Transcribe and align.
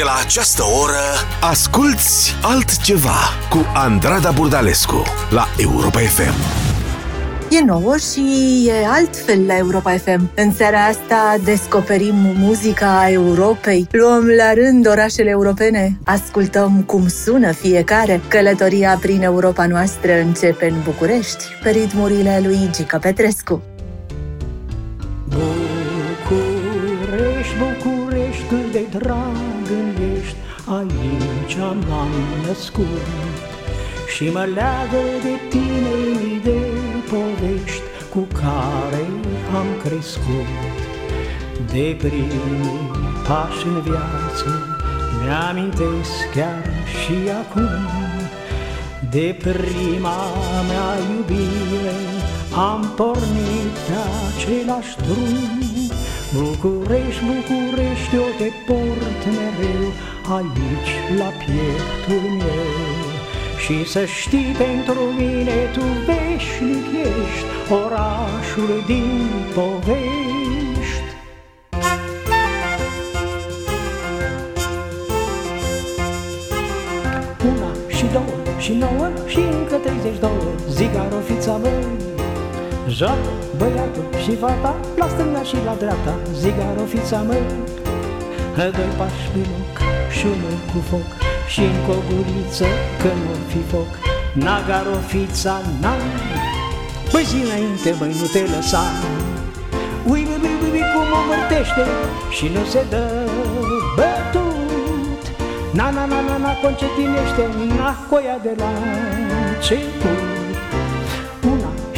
De 0.00 0.06
la 0.06 0.18
această 0.24 0.62
oră, 0.82 1.04
asculți 1.40 2.34
altceva 2.42 3.18
cu 3.50 3.66
Andrada 3.74 4.30
Burdalescu 4.30 5.02
la 5.30 5.46
Europa 5.56 5.98
FM. 5.98 6.34
E 7.50 7.64
nouă 7.64 7.96
și 7.96 8.64
e 8.68 8.86
altfel 8.86 9.46
la 9.46 9.56
Europa 9.56 9.90
FM. 9.90 10.30
În 10.34 10.52
seara 10.52 10.78
asta 10.78 11.36
descoperim 11.44 12.14
muzica 12.14 13.10
Europei, 13.10 13.86
luăm 13.90 14.26
la 14.26 14.52
rând 14.54 14.86
orașele 14.86 15.30
europene, 15.30 15.98
ascultăm 16.04 16.82
cum 16.86 17.08
sună 17.08 17.52
fiecare. 17.52 18.20
Călătoria 18.28 18.98
prin 19.00 19.22
Europa 19.22 19.66
noastră 19.66 20.12
începe 20.12 20.68
în 20.68 20.76
București, 20.84 21.44
pe 21.62 21.70
ritmurile 21.70 22.40
lui 22.42 22.70
Gica 22.72 22.98
Petrescu. 22.98 23.62
Aici 31.50 31.86
m-am 31.88 32.10
născut. 32.46 33.06
Și 34.14 34.30
mă 34.32 34.44
leagă 34.54 35.02
de 35.22 35.34
tine 35.48 35.92
mii 36.22 36.40
de 36.42 36.60
povești 37.10 37.82
cu 38.10 38.18
care 38.32 39.04
am 39.54 39.66
crescut. 39.84 40.48
De 41.72 41.96
primii 41.98 42.90
pași 43.26 43.66
în 43.66 43.80
viață 43.80 44.78
mi-amintesc 45.22 46.30
chiar 46.34 46.64
și 46.86 47.14
acum 47.42 47.68
De 49.10 49.36
prima 49.42 50.20
mea 50.68 50.90
iubire 51.10 51.98
am 52.54 52.92
pornit 52.96 53.74
pe 53.86 53.96
același 54.28 54.96
drum 54.96 55.59
București, 56.34 57.24
București, 57.24 58.14
eu 58.14 58.28
te 58.38 58.50
port 58.66 59.22
mereu 59.36 59.86
Aici 60.36 60.92
la 61.18 61.24
pieptul 61.24 62.30
meu. 62.38 63.00
Și 63.64 63.90
să 63.90 64.04
știi 64.04 64.54
pentru 64.58 65.00
mine 65.18 65.70
tu 65.72 65.80
veșnic 65.80 66.86
ești 67.02 67.72
Orașul 67.72 68.82
din 68.86 69.28
povești. 69.54 71.08
Una 77.44 77.72
și 77.88 78.04
două 78.12 78.58
și 78.58 78.72
nouă 78.72 79.10
și 79.26 79.38
încă 79.38 79.74
32 79.74 80.30
Zigarofița 80.68 81.52
măi 81.52 82.09
Joacă 82.88 83.30
băiatul 83.56 84.04
și 84.22 84.36
fata 84.36 84.76
La 84.96 85.08
stânga 85.08 85.42
și 85.42 85.56
la 85.64 85.74
dreapta 85.78 86.14
Zigarofița 86.32 87.22
măi 87.26 87.42
Doi 88.56 88.92
pași 88.98 89.28
pe 89.32 89.38
loc 89.38 89.76
și 90.16 90.24
unul 90.26 90.56
cu 90.72 90.78
foc 90.88 91.20
și 91.52 91.60
încă 91.60 91.90
o 91.90 92.00
guriță 92.08 92.66
că 93.00 93.10
nu 93.22 93.32
fi 93.50 93.60
foc. 93.70 93.90
Nagarofița 94.32 95.56
n-am. 95.80 96.02
Păi 97.12 97.24
zi 97.30 97.36
înainte, 97.46 97.94
băi, 97.98 98.16
nu 98.20 98.26
te 98.34 98.42
lăsa. 98.54 98.84
Ui, 100.10 100.22
ui, 100.32 100.40
ui, 100.42 100.70
ui, 100.72 100.84
cum 100.92 101.08
o 101.18 101.20
mărtește 101.28 101.84
Și 102.36 102.46
nu 102.54 102.62
se 102.72 102.82
dă 102.92 103.04
bătut. 103.96 105.22
Na, 105.72 105.90
na, 105.90 106.04
na, 106.12 106.20
na, 106.28 106.36
na, 106.36 106.52
concetinește 106.62 107.44
Na, 107.78 107.90
coia 108.10 108.38
de 108.42 108.54
la 108.56 108.70
început 109.54 110.20
Una 110.22 110.29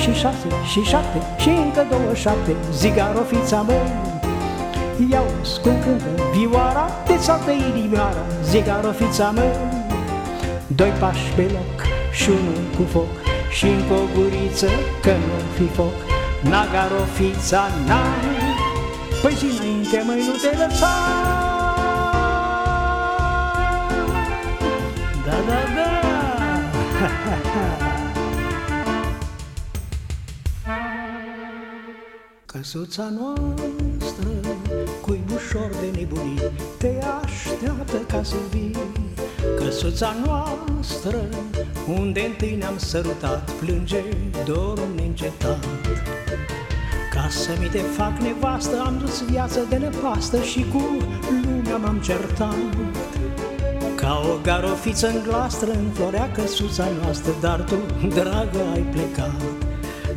și 0.03 0.13
șase 0.13 0.49
și 0.71 0.81
șapte 0.83 1.19
Și 1.43 1.49
încă 1.49 1.87
două 1.91 2.15
șapte. 2.15 2.53
Zigarofița 2.73 3.61
măi 3.61 3.91
Iau 5.11 5.25
cum 5.63 5.77
cântă 5.85 6.23
vioara 6.35 6.87
De 7.07 7.17
saltă 7.19 7.51
inimioara. 7.51 8.25
Zigarofița 8.45 9.31
măi 9.37 9.55
Doi 10.67 10.93
pași 11.01 11.33
pe 11.37 11.43
loc 11.43 11.79
și 12.13 12.29
unul 12.29 12.63
cu 12.77 12.83
foc. 12.93 13.13
Și 13.51 13.67
încă 13.67 13.93
o 13.93 14.07
guriță 14.15 14.69
că 15.03 15.11
nu 15.11 15.39
fi 15.57 15.67
foc. 15.75 15.97
Nagarofița 16.51 17.63
n-ai 17.87 18.43
Păi 19.23 19.35
zi 19.39 19.45
înainte, 19.45 20.03
măi, 20.07 20.25
nu 20.29 20.35
te 20.43 20.57
lăsa 20.57 21.42
Căsuța 32.53 33.13
noastră 33.19 34.29
cu 35.01 35.17
ușor 35.35 35.71
de 35.81 35.99
nebunii 35.99 36.41
Te 36.79 36.93
așteaptă 37.23 37.97
ca 37.97 38.23
să 38.23 38.35
vii. 38.51 38.77
Căsuța 39.57 40.15
noastră 40.25 41.25
unde 41.89 42.21
întâi 42.21 42.57
ne-am 42.59 42.79
sărutat 42.79 43.51
Plânge 43.51 44.03
dorul 44.45 44.89
neîncetat 44.95 45.65
Ca 47.13 47.29
să 47.31 47.51
mi 47.61 47.67
te 47.67 47.79
fac 47.79 48.19
nevastă 48.19 48.83
Am 48.87 48.99
dus 48.99 49.23
viață 49.23 49.61
de 49.69 49.77
nepastă 49.77 50.41
Și 50.41 50.67
cu 50.73 50.97
lumea 51.45 51.77
m-am 51.77 51.99
certat. 51.99 52.57
Ca 53.95 54.23
o 54.33 54.41
garofiță 54.43 55.09
în 55.09 55.23
glastră 55.29 55.71
Înflorea 55.71 56.31
căsuța 56.31 56.87
noastră 57.03 57.33
Dar 57.41 57.61
tu, 57.61 58.07
dragă, 58.09 58.61
ai 58.73 58.83
plecat. 58.83 59.41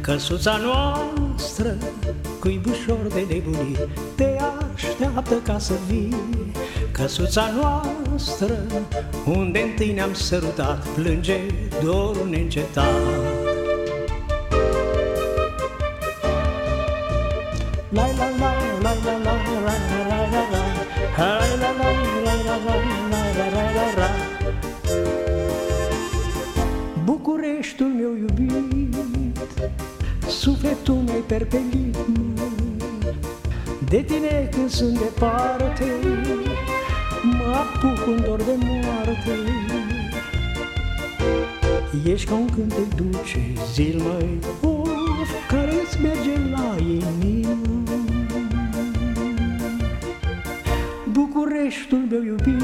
Căsuța 0.02 0.58
noastră 0.58 1.76
Cuibușor 2.46 3.08
de 3.14 3.26
nebunie 3.30 3.90
Te 4.16 4.38
așteaptă 4.74 5.36
ca 5.44 5.60
să 5.60 5.74
vii 5.88 6.16
Căsuța 6.92 7.50
noastră 7.62 8.58
Unde 9.26 9.60
întâi 9.60 9.92
ne-am 9.92 10.14
sărutat 10.14 10.88
Plânge 10.88 11.40
dorul 11.84 12.28
neîncetat 12.30 12.86
La 17.90 18.08
la 18.18 18.30
la 18.40 18.54
la 18.82 18.94
la 19.04 19.18
la 19.24 19.36
la 19.44 19.66
la 19.66 19.78
la 20.00 20.30
la 20.30 20.54
la 20.70 21.32
la 21.58 21.72
la 21.72 21.72
la 21.72 21.82
la 21.82 21.86
la 21.86 22.76
la 22.96 23.50
la 23.54 23.72
la 23.76 23.88
la 23.98 24.10
Bucureștiul 27.04 27.88
meu 27.88 28.16
iubit 28.16 28.96
Sufletul 30.28 30.96
meu 30.96 31.24
perpelit 31.28 31.96
De 33.90 34.02
tine 34.02 34.50
când 34.52 34.70
sunt 34.70 35.00
departe. 35.00 35.86
Mă 37.24 37.54
apuc 37.54 38.08
un 38.08 38.24
dor 38.26 38.38
de 38.38 38.56
moarte. 38.66 39.32
Ești 42.06 42.28
ca 42.28 42.34
un 42.34 42.50
cântec 42.56 42.94
dulce, 42.96 43.54
zil 43.74 44.02
mai 44.02 44.40
of 44.62 45.30
Care 45.48 45.72
îți 45.86 46.02
merge 46.02 46.50
la 46.52 46.76
inimă. 46.80 47.84
Bucureștiul 51.12 52.06
meu 52.10 52.24
iubit 52.24 52.64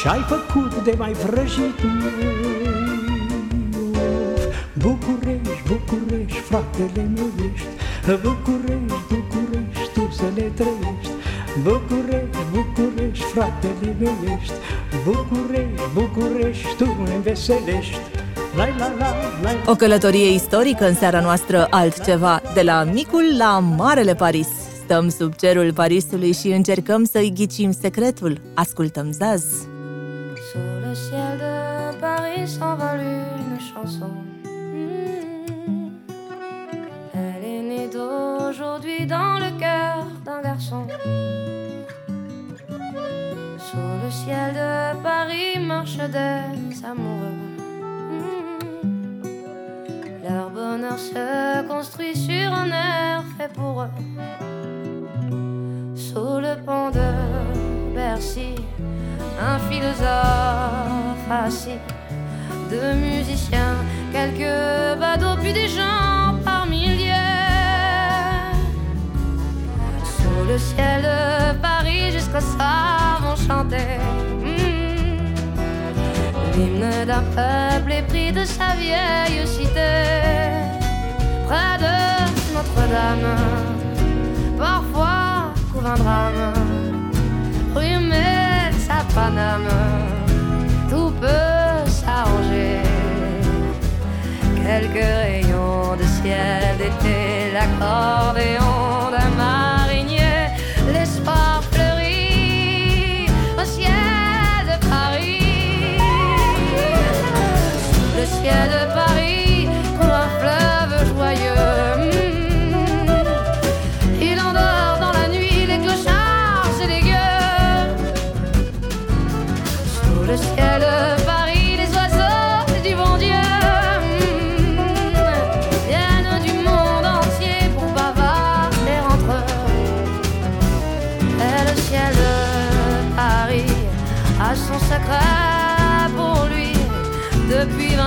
Ce-ai 0.00 0.20
făcut 0.20 0.84
de 0.84 0.94
mai 0.98 1.12
vrăjit? 1.12 1.80
București, 4.72 5.62
București, 5.68 6.38
fratele 6.38 7.10
meu 7.14 7.30
ești 7.52 7.77
București, 8.14 8.94
București, 9.08 9.92
tu 9.94 10.08
să 10.10 10.22
ne 10.34 10.42
trăiești 10.42 11.10
București, 11.62 12.36
București, 12.52 13.24
fratele 13.24 13.96
meu 14.00 14.16
ești 14.38 14.52
București, 15.04 15.82
București, 15.94 16.76
tu 16.76 16.84
mă 16.84 17.08
înveselești 17.14 17.98
la, 18.56 18.66
la, 18.66 18.92
la, 18.98 19.14
la. 19.42 19.70
O 19.70 19.74
călătorie 19.74 20.32
istorică 20.32 20.88
în 20.88 20.94
seara 20.94 21.20
noastră 21.20 21.66
altceva, 21.70 22.42
de 22.54 22.62
la 22.62 22.84
micul 22.84 23.34
la 23.38 23.58
marele 23.58 24.14
Paris. 24.14 24.48
Stăm 24.84 25.08
sub 25.08 25.34
cerul 25.34 25.72
Parisului 25.72 26.32
și 26.32 26.48
încercăm 26.48 27.04
să-i 27.04 27.32
ghicim 27.34 27.72
secretul. 27.72 28.40
Ascultăm 28.54 29.10
Zaz. 29.12 29.44
Sur 30.52 30.60
le 30.80 30.92
ciel 31.08 31.36
de 31.38 31.96
Paris 32.00 32.50
s'envole 32.52 33.26
une 33.38 33.58
chanson. 33.74 34.27
Dans 39.06 39.38
le 39.38 39.58
cœur 39.58 40.06
d'un 40.24 40.42
garçon. 40.42 40.86
Sur 43.58 43.88
le 44.04 44.10
ciel 44.10 44.54
de 44.54 45.02
Paris 45.02 45.58
marchent 45.60 45.96
des 45.96 46.84
amoureux. 46.84 47.38
Hmm. 48.10 49.22
Leur 50.22 50.50
bonheur 50.50 50.98
se 50.98 51.66
construit 51.66 52.14
sur 52.14 52.52
un 52.52 52.68
air 52.68 53.24
fait 53.36 53.52
pour 53.52 53.82
eux. 53.82 53.90
Sous 55.94 56.40
le 56.40 56.54
pont 56.64 56.90
de 56.90 57.94
Bercy, 57.94 58.54
un 59.40 59.58
philosophe 59.70 61.30
assis, 61.30 61.80
deux 62.70 62.94
musiciens, 62.94 63.76
quelques 64.12 64.98
badauds, 64.98 65.40
puis 65.40 65.52
des 65.52 65.68
gens 65.68 66.38
par 66.44 66.66
milliers. 66.66 67.07
le 70.48 70.58
ciel 70.58 71.02
de 71.02 71.58
Paris 71.60 72.10
jusqu'au 72.10 72.40
soir 72.40 73.20
vont 73.22 73.36
chanter 73.36 73.98
hmm. 74.42 75.32
l'hymne 76.54 77.04
d'un 77.06 77.24
peuple 77.36 77.92
épris 77.92 78.32
de 78.32 78.44
sa 78.44 78.68
vieille 78.82 79.46
cité. 79.46 79.92
Près 81.46 81.76
de 81.84 81.96
Notre-Dame, 82.54 83.36
parfois 84.58 85.52
couvre 85.70 85.90
un 85.94 85.98
drame, 86.02 86.52
rhumé 87.74 88.72
sa 88.86 88.98
paname, 89.14 89.74
tout 90.90 91.12
peut 91.20 91.90
s'arranger. 91.98 92.80
Quelques 94.64 95.10
rayons 95.24 95.96
de 96.00 96.04
ciel 96.04 96.76
d'été, 96.78 97.52
l'accordéon 97.54 98.77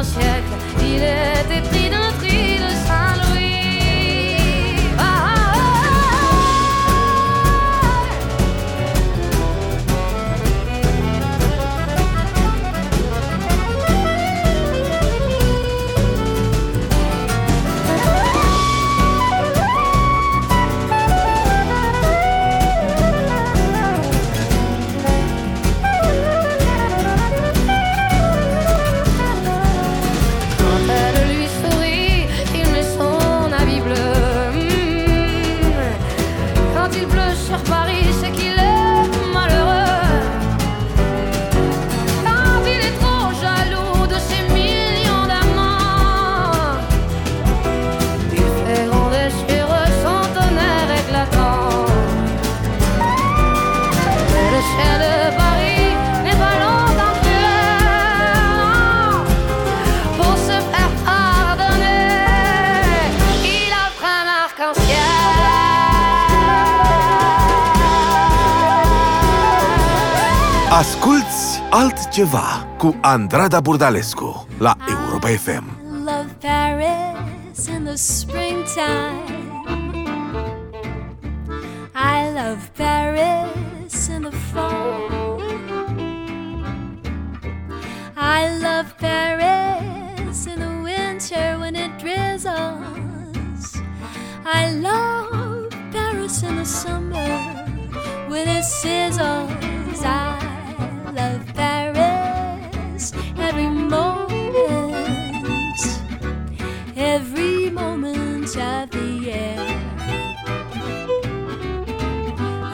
un 0.02 0.04
siècle, 0.04 0.54
il 0.80 0.96
était 0.96 1.70
pris. 1.70 1.81
Altceva 72.12 72.68
cu 72.78 72.96
Andrada 73.02 73.62
Burdalescu 73.62 74.46
la 74.58 74.76
Europa 74.88 75.28
FM. 75.28 75.64
love 76.04 76.36
Paris 76.40 77.68
in 77.68 77.86
the 77.86 77.96
springtime. 77.96 79.24
I 81.96 82.32
love 82.34 82.70
Paris 82.76 84.10
in 84.10 84.24
the 84.24 84.32
fall. 84.32 85.40
I 88.18 88.60
love 88.60 88.94
Paris 88.98 90.46
in 90.48 90.60
the 90.60 90.82
winter 90.84 91.58
when 91.60 91.76
it 91.76 91.92
drizzles. 91.98 93.82
I 94.44 94.74
love 94.82 95.70
Paris 95.92 96.42
in 96.42 96.56
the 96.58 96.66
summer 96.66 97.32
when 98.28 98.48
it 98.50 98.66
sizzles. 98.66 100.04
I 100.04 101.14
love 101.14 101.46
Paris 101.54 102.01
every 107.12 107.70
moment 107.70 108.56
of 108.56 108.90
the 108.90 109.06
year. 109.28 109.56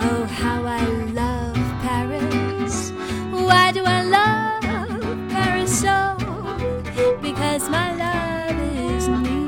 Oh, 0.07 0.25
how 0.41 0.63
I 0.63 0.85
love 1.21 1.57
Paris. 1.81 2.91
Why 3.31 3.71
do 3.71 3.83
I 3.83 4.03
love 4.03 5.29
Paris 5.31 5.81
so? 5.81 5.97
Because 7.19 7.67
my 7.69 7.89
love 8.03 8.57
is 8.93 9.07
near. 9.07 9.47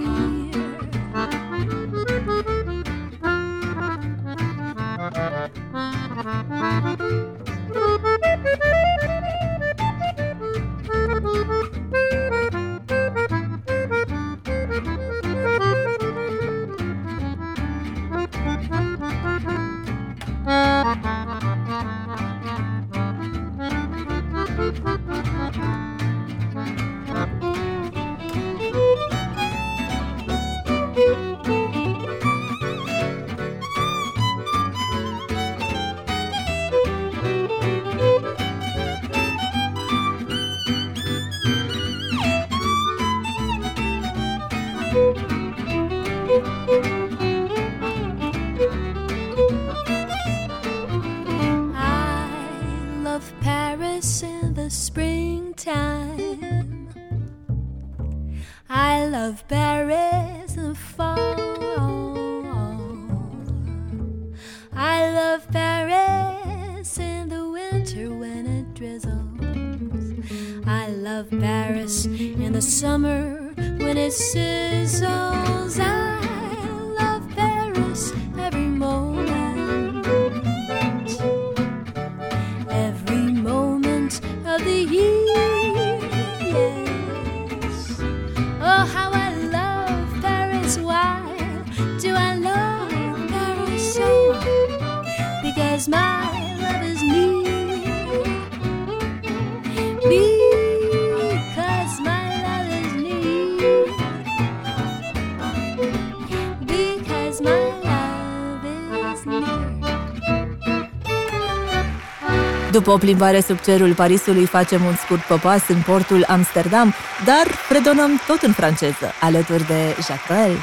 După 112.89 113.01
o 113.01 113.08
plimbare 113.08 113.41
sub 113.41 113.60
cerul 113.60 113.93
Parisului, 113.93 114.46
facem 114.46 114.84
un 114.86 114.96
scurt 114.96 115.22
popas 115.22 115.67
în 115.67 115.81
portul 115.81 116.25
Amsterdam, 116.27 116.93
dar 117.25 117.48
predonăm 117.67 118.22
tot 118.27 118.41
în 118.41 118.51
franceză, 118.51 119.13
alături 119.22 119.67
de 119.67 119.96
Jacques 120.05 120.27
Brel. 120.27 120.58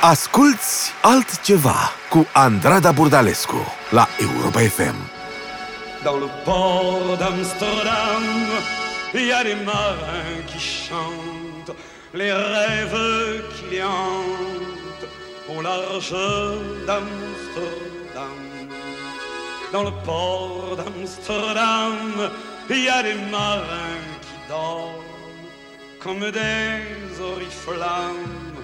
Asculți 0.00 0.92
altceva 1.02 1.92
cu 2.10 2.26
Andrada 2.32 2.92
Burdalescu 2.92 3.56
la 3.90 4.08
Europa 4.18 4.60
FM. 4.60 4.94
Dans 6.02 6.18
le 6.24 6.30
port 6.44 7.18
d'Amsterdam, 7.20 8.24
il 9.14 9.26
y 9.26 9.32
a 9.32 9.42
des 9.42 9.58
marins 9.64 10.40
qui 10.48 10.60
chantent 10.84 11.74
les 12.20 12.32
rêves 12.54 13.00
qui 13.56 13.78
hantent 13.82 15.06
au 15.52 15.60
large 15.60 16.14
d'Amsterdam. 16.86 18.49
Dans 19.72 19.84
le 19.84 19.92
port 20.04 20.76
d'Amsterdam, 20.76 22.28
il 22.68 22.84
y 22.84 22.88
a 22.88 23.04
des 23.04 23.14
marins 23.30 24.02
qui 24.20 24.48
dorment 24.48 25.10
comme 26.02 26.28
des 26.32 27.20
oriflammes 27.20 28.56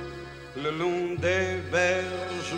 le 0.56 0.70
long 0.70 1.14
des 1.18 1.60
berges. 1.70 2.56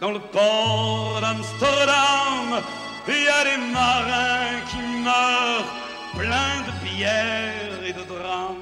Dans 0.00 0.10
le 0.10 0.18
port 0.18 1.20
d'Amsterdam, 1.20 2.60
il 3.06 3.22
y 3.22 3.28
a 3.28 3.44
des 3.44 3.62
marins 3.72 4.60
qui 4.68 4.82
meurent 5.06 5.72
pleins 6.18 6.60
de 6.66 6.72
pierres 6.84 7.84
et 7.86 7.92
de 7.92 8.02
drames 8.02 8.56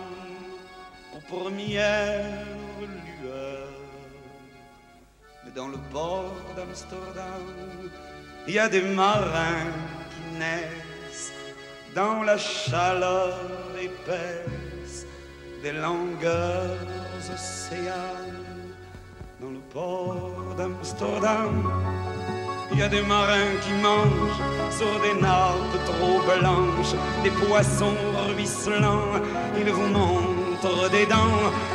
aux 1.16 1.34
premières 1.34 2.69
dans 5.54 5.68
le 5.68 5.78
port 5.92 6.34
d'Amsterdam, 6.56 7.42
il 8.46 8.54
y 8.54 8.58
a 8.58 8.68
des 8.68 8.82
marins 8.82 9.72
qui 10.10 10.38
naissent 10.38 11.32
dans 11.94 12.22
la 12.22 12.36
chaleur 12.36 13.38
épaisse 13.80 15.06
des 15.62 15.72
longueurs 15.72 16.78
océanes. 17.34 18.36
Dans 19.40 19.50
le 19.50 19.60
port 19.72 20.54
d'Amsterdam, 20.56 21.70
il 22.72 22.78
y 22.78 22.82
a 22.82 22.88
des 22.88 23.02
marins 23.02 23.56
qui 23.62 23.72
mangent 23.72 24.42
sur 24.70 25.00
des 25.00 25.20
nappes 25.20 25.84
trop 25.86 26.20
blanches, 26.20 26.94
des 27.24 27.30
poissons 27.30 27.96
ruisselants. 28.28 29.20
Ils 29.58 29.70
vous 29.72 29.88
des 30.90 31.06
dents 31.06 31.16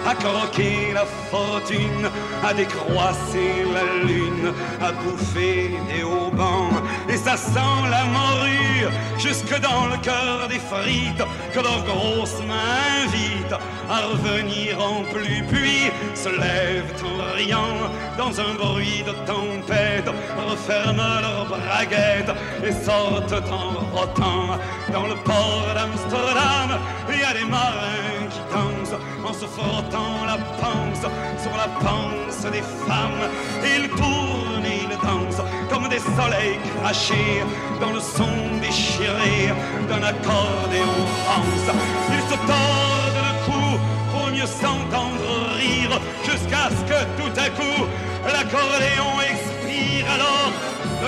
à 0.08 0.14
croquer 0.14 0.94
la 0.94 1.06
fortune, 1.06 2.10
à 2.44 2.54
décroisser 2.54 3.66
la 3.74 4.08
lune, 4.08 4.54
à 4.82 4.92
bouffer 4.92 5.72
des 5.88 6.04
haubans. 6.04 6.70
Et 7.10 7.18
ça 7.18 7.36
sent 7.36 7.80
la 7.90 8.04
morue 8.06 8.88
jusque 9.18 9.60
dans 9.60 9.88
le 9.88 9.98
cœur 10.04 10.48
des 10.50 10.60
frites 10.60 11.24
que 11.54 11.60
leurs 11.60 11.84
grosses 11.84 12.42
mains 12.48 13.06
invitent 13.06 13.60
à 13.90 14.02
revenir 14.08 14.80
en 14.80 15.04
plus. 15.12 15.44
Puis 15.50 15.92
se 16.14 16.30
lèvent 16.30 16.94
en 17.04 17.36
riant 17.36 17.90
dans 18.18 18.40
un 18.40 18.54
bruit 18.54 19.04
de 19.06 19.14
tempête, 19.26 20.10
referment 20.48 21.22
leurs 21.22 21.46
braguettes 21.48 22.36
et 22.64 22.72
sortent 22.72 23.34
en 23.52 23.98
rotant. 23.98 24.60
Dans 24.92 25.08
le 25.08 25.16
port 25.24 25.66
d'Amsterdam, 25.74 26.80
il 27.10 27.20
y 27.20 27.24
a 27.24 27.34
des 27.34 27.50
marins 27.50 28.28
qui 28.30 28.40
dansent 28.54 28.75
en 28.94 29.34
se 29.34 29.46
frottant 29.46 30.26
la 30.26 30.38
panse 30.62 31.06
sur 31.42 31.52
la 31.58 31.68
panse 31.86 32.52
des 32.52 32.64
femmes. 32.88 33.26
Ils 33.64 33.90
tournent 33.90 34.66
et 34.66 34.82
ils 34.84 34.98
dansent 35.04 35.44
comme 35.70 35.88
des 35.90 36.00
soleils 36.00 36.60
crachés 36.82 37.44
dans 37.82 37.92
le 37.92 38.00
son 38.00 38.34
déchiré 38.62 39.54
d'un 39.90 40.04
accordéon 40.04 40.98
rance. 41.28 41.68
Ils 42.12 42.26
se 42.32 42.38
tordent 42.52 43.24
le 43.30 43.46
cou 43.46 43.80
pour 44.12 44.28
mieux 44.32 44.46
s'entendre 44.46 45.32
rire 45.58 46.00
jusqu'à 46.24 46.70
ce 46.70 46.82
que 46.90 47.00
tout 47.20 47.40
à 47.40 47.50
coup 47.50 47.86
l'accordéon 48.26 49.12
expire 49.32 50.06
alors 50.14 50.52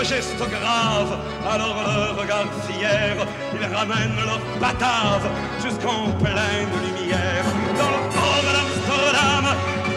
geste 0.03 0.37
grave, 0.37 1.17
alors 1.49 1.77
le 1.85 2.21
regard 2.21 2.47
fier, 2.67 3.15
ils 3.53 3.75
ramènent 3.75 4.19
leur 4.25 4.39
batave 4.59 5.25
jusqu'en 5.63 6.11
pleine 6.21 6.73
lumière. 6.85 7.45
Dans 7.79 7.91
le 7.95 8.01
port 8.13 8.45
d'Amsterdam, 8.55 9.45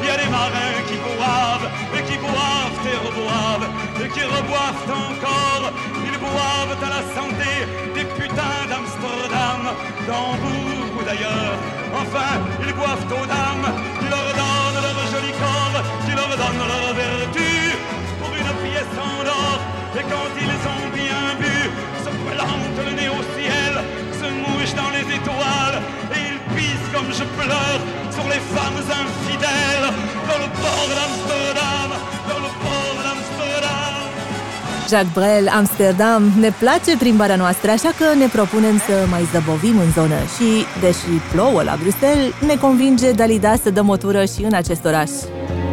il 0.01 0.09
y 0.09 0.11
a 0.11 0.17
des 0.17 0.31
marins 0.31 0.81
qui 0.89 0.97
boivent, 1.05 1.69
et 1.97 2.03
qui 2.09 2.17
boivent 2.19 2.81
et 2.93 2.99
reboivent, 3.07 3.69
et 4.03 4.09
qui 4.09 4.25
reboivent 4.25 4.89
encore. 4.89 5.65
Ils 6.09 6.19
boivent 6.19 6.77
à 6.83 6.91
la 6.97 7.03
santé 7.17 7.51
des 7.95 8.05
putains 8.17 8.65
d'Amsterdam, 8.71 9.63
dans 10.09 10.33
beaucoup 10.43 11.05
d'ailleurs. 11.05 11.55
Enfin, 12.01 12.33
ils 12.67 12.75
boivent 12.75 13.05
aux 13.05 13.27
dames, 13.27 13.69
qui 13.99 14.07
leur 14.09 14.29
donnent 14.41 14.83
leur 14.87 14.99
joli 15.13 15.33
corps, 15.43 15.83
qui 16.07 16.13
leur 16.15 16.29
donnent 16.29 16.69
leur 16.73 16.95
vertu 16.95 17.50
Et 20.01 20.07
quand 20.15 20.33
ils 20.47 20.61
ont 20.75 20.87
bien 21.03 21.25
bu, 21.41 21.57
se 22.05 22.11
plantent 22.29 22.81
le 22.89 22.93
nez 22.99 23.11
au 23.19 23.23
ciel, 23.37 23.73
se 24.21 24.29
mouchent 24.43 24.77
dans 24.83 24.91
les 24.97 25.07
étoiles, 25.19 25.79
et 26.15 26.21
ils 26.31 26.43
pissent 26.55 26.91
comme 26.95 27.11
je 27.21 27.27
pleure 27.39 27.81
sur 28.17 28.27
les 28.33 28.43
femmes 28.55 28.83
infidèles, 29.03 29.89
dans 30.29 30.41
le 30.45 30.49
port 30.63 30.89
d'Amsterdam, 30.97 31.89
dans 32.31 32.41
le 32.47 32.51
port 32.63 32.97
d'Amsterdam. 33.05 33.95
Jacques 34.89 35.13
Brel, 35.13 35.49
Amsterdam, 35.49 36.33
ne 36.39 36.51
place 36.51 36.97
plimbarea 36.99 37.37
noastră, 37.37 37.71
așa 37.71 37.91
că 37.99 38.07
ne 38.19 38.27
propunem 38.27 38.77
să 38.79 39.07
mai 39.11 39.29
zăbovim 39.33 39.79
în 39.79 39.91
zonă 39.93 40.19
și, 40.37 40.65
deși 40.81 41.13
plouă 41.33 41.63
la 41.63 41.77
Bruxelles, 41.83 42.33
ne 42.47 42.57
convinge 42.57 43.11
Dalida 43.13 43.55
să 43.63 43.71
dăm 43.71 43.89
o 43.89 43.97
tură 43.97 44.25
și 44.25 44.43
în 44.43 44.55
acest 44.55 44.85
oraș. 44.85 45.11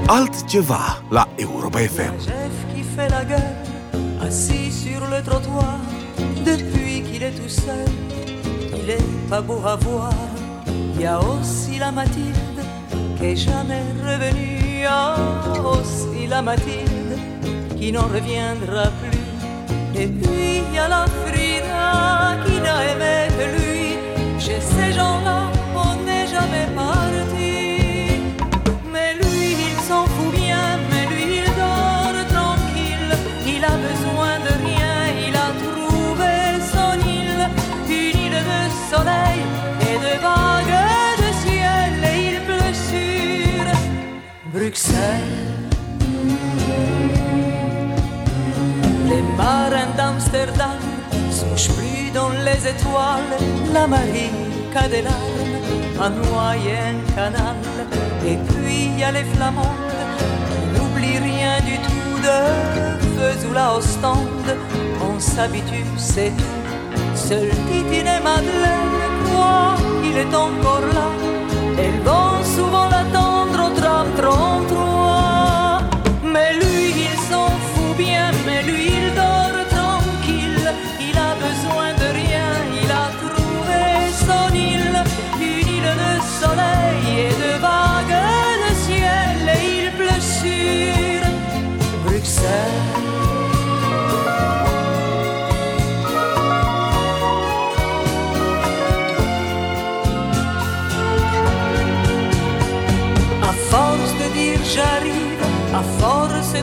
Altceva 0.07 1.01
la 1.09 1.27
Europa 1.35 1.77
FM. 1.77 2.13
Assis 4.27 4.71
sur 4.71 4.99
le 5.07 5.23
trottoir, 5.23 5.79
depuis 6.45 7.01
qu'il 7.01 7.23
est 7.23 7.31
tout 7.31 7.47
seul, 7.47 7.87
il 8.77 8.89
est 8.89 9.29
pas 9.29 9.41
beau 9.41 9.61
à 9.65 9.77
voir. 9.77 10.13
Il 10.95 11.01
y 11.01 11.05
a 11.05 11.19
aussi 11.19 11.79
la 11.79 11.91
Mathilde 11.91 12.61
qui 13.17 13.25
est 13.25 13.35
jamais 13.37 13.83
revenue, 14.03 14.59
il 14.61 14.81
y 14.81 14.85
a 14.85 15.15
aussi 15.71 16.27
la 16.27 16.41
Mathilde 16.41 17.17
qui 17.77 17.91
n'en 17.93 18.07
reviendra 18.15 18.87
plus. 19.01 20.01
Et 20.01 20.07
puis 20.07 20.61
il 20.67 20.75
y 20.75 20.77
a 20.77 20.89
la 20.89 21.05
Frida 21.21 22.37
qui 22.45 22.59
n'a 22.59 22.77
aimé 22.91 23.17
que 23.37 23.45
lui. 23.55 23.87
Chez 24.39 24.59
ces 24.59 24.91
gens-là, 24.91 25.46
marins 49.37 49.93
d'Amsterdam 49.95 50.79
souchent 51.31 51.73
plus 51.75 52.11
dans 52.11 52.29
les 52.29 52.61
étoiles, 52.67 53.37
la 53.73 53.87
Marie 53.87 54.31
a 54.75 54.87
des 54.87 55.01
larmes, 55.01 55.57
un 55.99 57.15
canal. 57.15 57.55
Et 58.25 58.37
puis 58.47 58.89
il 58.91 58.99
y 58.99 59.03
a 59.03 59.11
les 59.11 59.23
flamandes 59.23 59.65
qui 60.49 60.61
n'oublient 60.73 61.23
rien 61.31 61.55
du 61.69 61.77
tout 61.85 62.15
de 62.27 62.39
Vesoul 63.17 63.57
à 63.57 63.75
Ostende. 63.75 64.51
On 65.01 65.19
s'habitue, 65.19 65.85
c'est 65.97 66.33
tout. 66.37 66.57
Seul 67.15 67.49
Titine 67.67 68.11
et 68.17 68.23
Madeleine 68.29 68.95
croient 69.25 69.75
qu'il 70.01 70.17
est 70.17 70.35
encore 70.35 70.85
là. 70.93 71.07
Elles 71.79 72.01
vont 72.01 72.43
souvent 72.43 72.87
l'attendre 72.89 73.59
au 73.67 73.79
tram 73.79 74.07
33. 74.17 74.86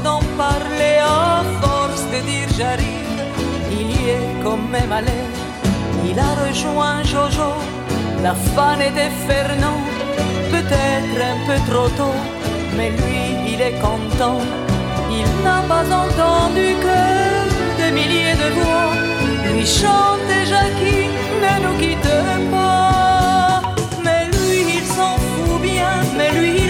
D'en 0.02 0.20
parler, 0.36 0.98
à 1.00 1.42
force 1.60 2.04
de 2.12 2.20
dire 2.30 2.48
j'arrive, 2.56 3.22
il 3.70 3.90
y 3.90 4.10
est 4.10 4.34
même 4.72 4.92
allait. 4.92 5.28
Il 6.06 6.18
a 6.18 6.32
rejoint 6.44 7.02
Jojo, 7.02 7.52
la 8.22 8.34
fan 8.34 8.80
était 8.80 9.12
Fernand, 9.26 9.82
peut-être 10.50 11.18
un 11.32 11.38
peu 11.46 11.58
trop 11.70 11.88
tôt, 12.00 12.20
mais 12.76 12.90
lui 12.90 13.52
il 13.52 13.60
est 13.60 13.78
content. 13.80 14.40
Il 15.10 15.28
n'a 15.44 15.60
pas 15.68 15.86
entendu 16.02 16.66
que 16.84 17.00
des 17.80 17.90
milliers 17.92 18.34
de 18.42 18.48
voix 18.58 18.92
lui 19.52 19.66
chantent 19.66 20.38
Jackie, 20.50 21.08
ne 21.42 21.52
nous 21.64 21.78
quitte 21.78 22.16
pas. 22.50 23.62
Mais 24.04 24.26
lui 24.26 24.76
il 24.78 24.86
s'en 24.96 25.16
fout 25.16 25.60
bien, 25.62 25.94
mais 26.16 26.30
lui 26.38 26.63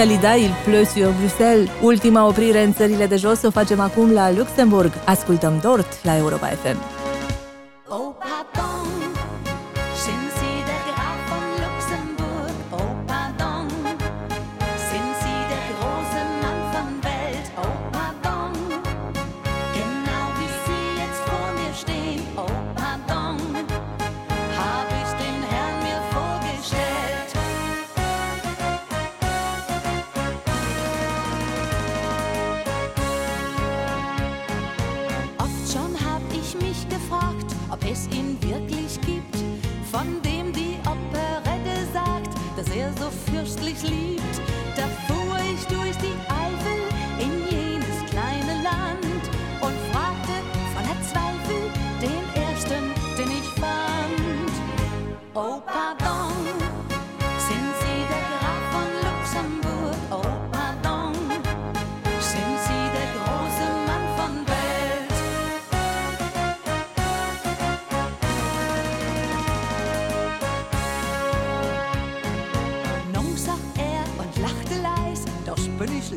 Dalida, 0.00 0.34
il 0.38 0.50
pleut 0.64 0.86
sur 0.86 1.12
Bruxelles. 1.12 1.68
Ultima 1.82 2.26
oprire 2.26 2.62
în 2.62 2.72
țările 2.72 3.06
de 3.06 3.16
jos 3.16 3.42
o 3.42 3.50
facem 3.50 3.80
acum 3.80 4.12
la 4.12 4.32
Luxemburg. 4.32 4.92
Ascultăm 5.04 5.58
Dort 5.62 6.04
la 6.04 6.16
Europa 6.16 6.46
FM. 6.46 6.99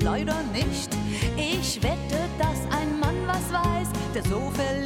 Leider 0.04 0.36
nicht. 0.54 0.90
Ich 1.38 1.82
wette, 1.82 2.20
dass 2.38 2.60
ein 2.78 3.00
Mann 3.00 3.16
was 3.26 3.52
weiß, 3.52 3.88
der 4.14 4.24
so 4.24 4.52
verlegen 4.52 4.83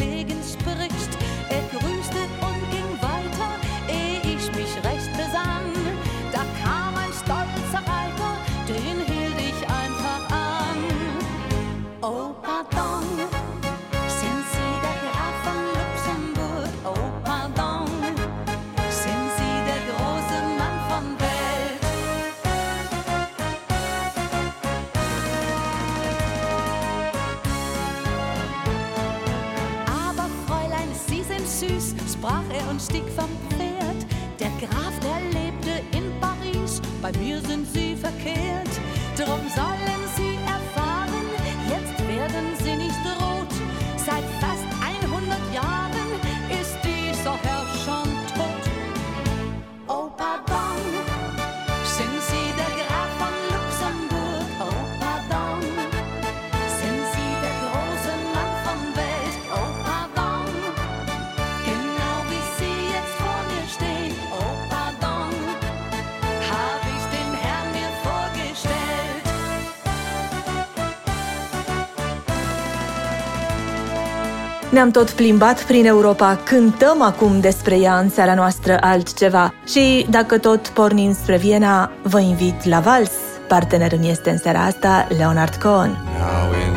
Ne-am 74.78 74.92
tot 74.92 75.10
plimbat 75.12 75.64
prin 75.64 75.86
Europa, 75.86 76.40
cântăm 76.46 77.02
acum 77.02 77.40
despre 77.40 77.80
ea 77.80 78.00
în 78.00 78.10
seara 78.10 78.34
noastră 78.34 78.78
altceva. 78.82 79.54
Și 79.66 80.06
dacă 80.10 80.38
tot 80.38 80.68
pornim 80.68 81.14
spre 81.14 81.38
Viena, 81.38 81.92
vă 82.04 82.20
invit 82.20 82.64
la 82.64 82.80
vals. 82.80 83.12
Partener 83.48 83.92
îmi 83.92 84.10
este 84.10 84.30
în 84.30 84.38
seara 84.38 84.64
asta 84.64 85.08
Leonard 85.18 85.56
Cohen. 85.56 85.90
Now 85.90 86.52
in 86.52 86.74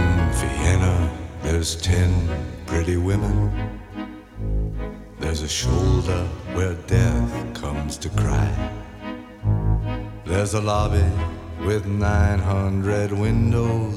Vienna, 0.63 0.95
there's 1.45 1.81
ten 1.81 2.11
pretty 2.65 2.97
women. 2.97 3.51
There's 5.19 5.43
a 5.43 5.49
shoulder 5.49 6.23
where 6.55 6.77
death 6.87 7.61
comes 7.61 7.97
to 7.97 8.09
cry. 8.15 8.49
There's 10.25 10.55
a 10.55 10.61
lobby 10.61 11.07
with 11.67 11.85
900 11.87 13.11
windows. 13.21 13.95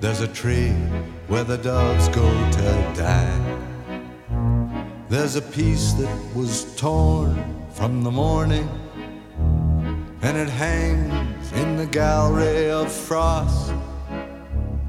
There's 0.00 0.20
a 0.20 0.30
tree 0.42 0.74
where 1.28 1.44
the 1.44 1.58
doves 1.58 2.08
go 2.08 2.26
to 2.50 2.92
die. 2.96 3.58
There's 5.10 5.36
a 5.36 5.42
piece 5.42 5.92
that 5.92 6.34
was 6.34 6.74
torn 6.76 7.36
from 7.70 8.02
the 8.02 8.10
morning, 8.10 8.66
and 10.22 10.36
it 10.38 10.48
hangs 10.48 11.52
in 11.52 11.76
the 11.76 11.86
gallery 11.86 12.70
of 12.70 12.90
frost. 12.90 13.72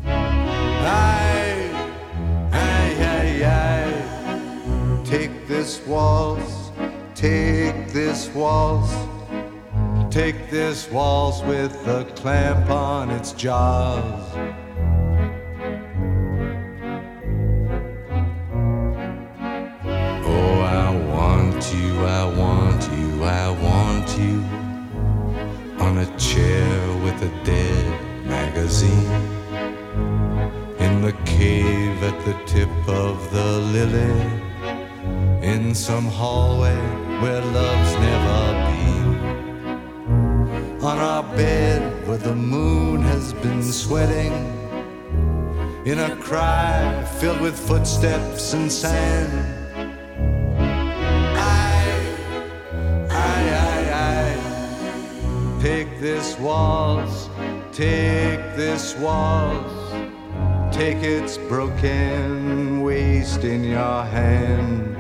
Aye, 0.06 1.69
aye, 2.54 2.95
aye, 3.13 3.43
aye. 3.45 5.02
Take 5.04 5.45
this 5.47 5.86
waltz, 5.86 6.71
take 7.15 7.91
this 7.91 8.30
waltz, 8.34 8.93
take 10.10 10.49
this 10.49 10.89
waltz 10.89 11.41
with 11.41 11.75
a 11.86 12.06
clamp 12.15 12.69
on 12.69 13.10
its 13.10 13.34
jaws. 13.34 14.38
I 22.05 22.25
want 22.25 22.81
you, 22.97 23.23
I 23.23 23.49
want 23.49 24.17
you. 24.17 24.43
On 25.83 25.97
a 25.97 26.17
chair 26.17 26.69
with 27.03 27.21
a 27.21 27.43
dead 27.43 27.85
magazine. 28.25 29.21
In 30.79 31.01
the 31.01 31.13
cave 31.25 32.01
at 32.03 32.25
the 32.25 32.35
tip 32.45 32.69
of 32.88 33.31
the 33.31 33.59
lily. 33.75 34.19
In 35.41 35.75
some 35.75 36.05
hallway 36.05 36.79
where 37.21 37.41
love's 37.41 37.93
never 38.07 38.41
been. 38.69 39.13
On 40.81 40.97
our 40.97 41.23
bed 41.35 42.07
where 42.07 42.17
the 42.17 42.35
moon 42.35 43.01
has 43.01 43.33
been 43.33 43.62
sweating. 43.62 44.33
In 45.85 45.99
a 45.99 46.15
cry 46.17 47.03
filled 47.19 47.41
with 47.41 47.57
footsteps 47.57 48.53
and 48.53 48.71
sand. 48.71 49.59
Take 55.60 56.00
this 56.00 56.39
waltz, 56.39 57.30
take 57.74 58.39
this 58.56 58.95
waltz, 58.95 59.74
take 60.72 61.04
its 61.04 61.38
broken 61.38 62.82
waist 62.82 63.43
in 63.43 63.65
your 63.65 64.04
hand. 64.04 64.95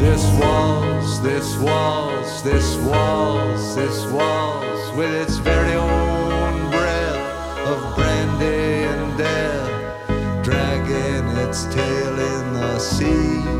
This 0.00 0.24
waltz, 0.40 1.18
this 1.20 1.56
waltz, 1.58 2.42
this 2.42 2.76
waltz, 2.78 3.76
this 3.76 4.06
waltz, 4.10 4.96
with 4.96 5.14
its 5.14 5.36
very 5.36 5.74
own 5.74 6.70
breath 6.72 7.58
of 7.68 7.94
brandy 7.94 8.86
and 8.90 9.16
death, 9.16 10.44
dragging 10.44 11.28
its 11.38 11.64
tail 11.66 12.18
in 12.18 12.52
the 12.54 12.78
sea. 12.80 13.55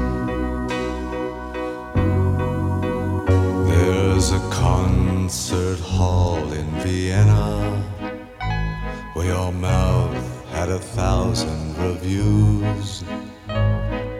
Concert 5.26 5.80
hall 5.80 6.52
in 6.52 6.70
Vienna 6.82 7.82
where 9.14 9.26
your 9.26 9.50
mouth 9.50 10.46
had 10.52 10.68
a 10.68 10.78
thousand 10.78 11.76
reviews. 11.78 13.02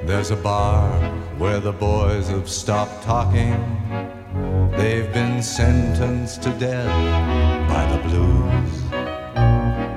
There's 0.05 0.33
a 0.33 0.37
bar 0.37 0.91
where 1.39 1.61
the 1.61 1.71
boys 1.71 2.27
have 2.27 2.49
stopped 2.49 3.05
talking. 3.05 3.55
They've 4.77 5.13
been 5.15 5.45
sentenced 5.45 6.43
to 6.43 6.51
death 6.59 6.97
by 7.69 7.85
the 7.93 8.03
blues. 8.09 8.73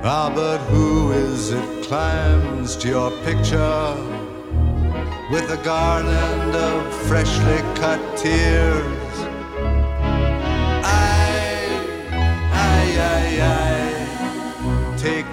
Ah, 0.06 0.32
but 0.36 0.60
who 0.70 1.12
is 1.12 1.50
it 1.54 1.86
climbs 1.86 2.76
to 2.76 2.88
your 2.88 3.10
picture 3.26 3.96
with 5.32 5.50
a 5.50 5.60
garland 5.64 6.56
of 6.56 6.94
freshly 7.08 7.62
cut 7.82 8.00
tears? 8.16 8.99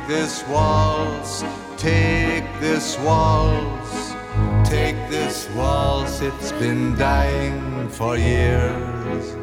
This 0.06 0.44
waltz, 0.46 1.42
take 1.76 2.44
this 2.60 2.98
waltz. 3.00 4.14
Take 4.64 4.96
this 5.08 5.48
waltz, 5.50 6.20
it's 6.20 6.52
been 6.52 6.96
dying 6.96 7.88
for 7.88 8.16
years. 8.16 9.34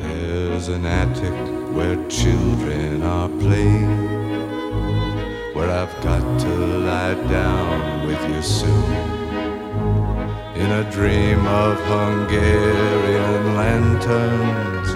There's 0.00 0.68
an 0.68 0.86
attic 0.86 1.74
where 1.74 1.96
children 2.08 3.02
are 3.02 3.28
playing, 3.28 4.08
where 5.54 5.70
I've 5.70 5.94
got 6.02 6.40
to 6.40 6.48
lie 6.48 7.14
down 7.28 8.06
with 8.06 8.22
you 8.30 8.42
soon. 8.42 9.16
In 10.56 10.70
a 10.72 10.90
dream 10.90 11.46
of 11.46 11.78
Hungarian 11.84 13.56
lanterns, 13.56 14.95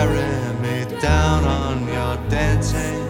carry 0.00 0.58
me 0.62 0.76
down 0.98 1.44
on 1.44 1.86
your 1.86 2.16
dancing 2.30 3.04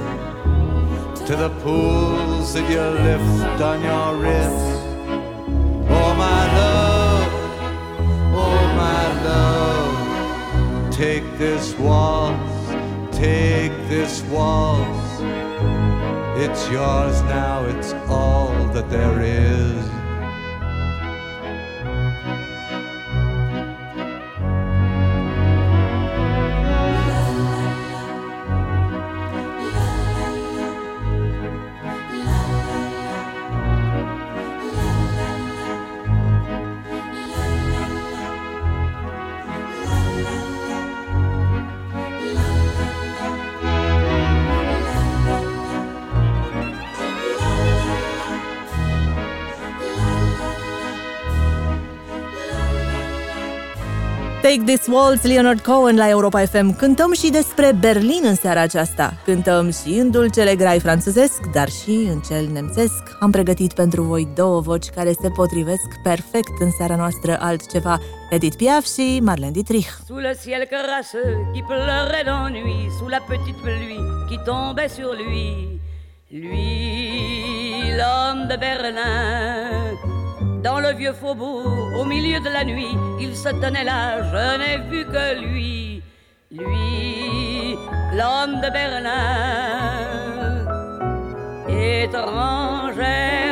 to 1.27 1.37
the 1.37 1.51
pools 1.63 2.53
that 2.55 2.67
you 2.69 2.85
lift 3.09 3.61
on 3.71 3.79
your 3.91 4.09
wrist. 4.21 4.67
Oh, 5.99 6.13
my 6.27 6.43
love, 6.61 7.33
oh, 8.45 8.63
my 8.85 9.05
love, 9.31 10.91
take 10.91 11.27
this 11.39 11.79
waltz, 11.79 12.53
take 13.17 13.75
this 13.89 14.23
waltz. 14.23 15.11
It's 16.45 16.69
yours 16.71 17.23
now, 17.23 17.67
it's 17.67 17.93
all 18.09 18.53
that 18.75 18.91
there 18.91 19.21
is. 19.21 20.00
Take 54.51 54.65
This 54.65 54.87
Waltz, 54.87 55.23
Leonard 55.23 55.61
Cohen 55.61 55.97
la 55.97 56.09
Europa 56.09 56.41
FM. 56.45 56.77
Cântăm 56.77 57.13
și 57.13 57.31
despre 57.31 57.73
Berlin 57.81 58.23
în 58.23 58.35
seara 58.35 58.61
aceasta. 58.61 59.15
Cântăm 59.25 59.71
și 59.71 59.89
în 59.89 60.11
dulcele 60.11 60.55
grai 60.55 60.79
franțuzesc, 60.79 61.47
dar 61.53 61.69
și 61.69 61.91
în 61.91 62.21
cel 62.21 62.47
nemțesc. 62.53 63.17
Am 63.21 63.31
pregătit 63.31 63.73
pentru 63.73 64.03
voi 64.03 64.29
două 64.35 64.61
voci 64.61 64.87
care 64.89 65.13
se 65.21 65.29
potrivesc 65.29 65.89
perfect 66.03 66.61
în 66.61 66.71
seara 66.71 66.97
noastră 66.97 67.39
altceva. 67.41 67.99
Edith 68.31 68.57
Piaf 68.57 68.85
și 68.95 69.21
Marlene 69.23 69.51
Dietrich. 69.51 69.89
Sous 70.07 70.21
le 70.21 70.39
ciel 70.45 70.65
crasseux 70.71 71.35
qui 71.53 71.63
pleurait 71.63 72.25
d'ennui, 72.25 72.91
sous 72.99 73.11
la 73.11 73.21
petite 73.29 73.61
pluie 73.63 74.01
qui 74.29 74.39
tombait 74.45 74.93
sur 74.99 75.11
lui, 75.21 75.81
lui, 76.29 76.71
l'homme 77.99 78.47
de 78.49 78.57
Berlin. 78.67 80.10
Dans 80.63 80.79
le 80.79 80.93
vieux 80.93 81.15
faubourg, 81.15 81.91
au 81.99 82.05
milieu 82.05 82.39
de 82.39 82.51
la 82.51 82.65
nuit, 82.65 82.95
il 83.19 83.35
se 83.35 83.49
tenait 83.49 83.85
là, 83.85 84.23
je 84.31 84.59
n'ai 84.59 84.77
vu 84.91 85.07
que 85.07 85.41
lui. 85.41 86.03
Lui, 86.51 87.77
l'homme 88.13 88.61
de 88.61 88.71
Berlin. 88.71 89.21
Étrangère 91.69 93.50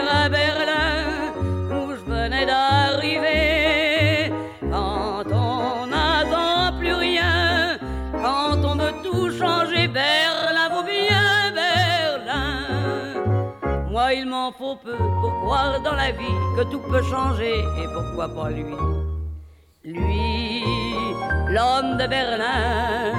M'en 14.48 14.54
faut 14.54 14.76
peu 14.76 14.96
pour 15.20 15.32
croire 15.42 15.78
dans 15.82 15.92
la 15.92 16.10
vie 16.10 16.38
que 16.56 16.62
tout 16.70 16.80
peut 16.90 17.02
changer, 17.02 17.58
et 17.58 17.86
pourquoi 17.92 18.28
pas 18.34 18.48
lui? 18.48 18.64
Lui, 19.84 20.64
l'homme 21.48 21.98
de 21.98 22.06
Berlin. 22.06 23.12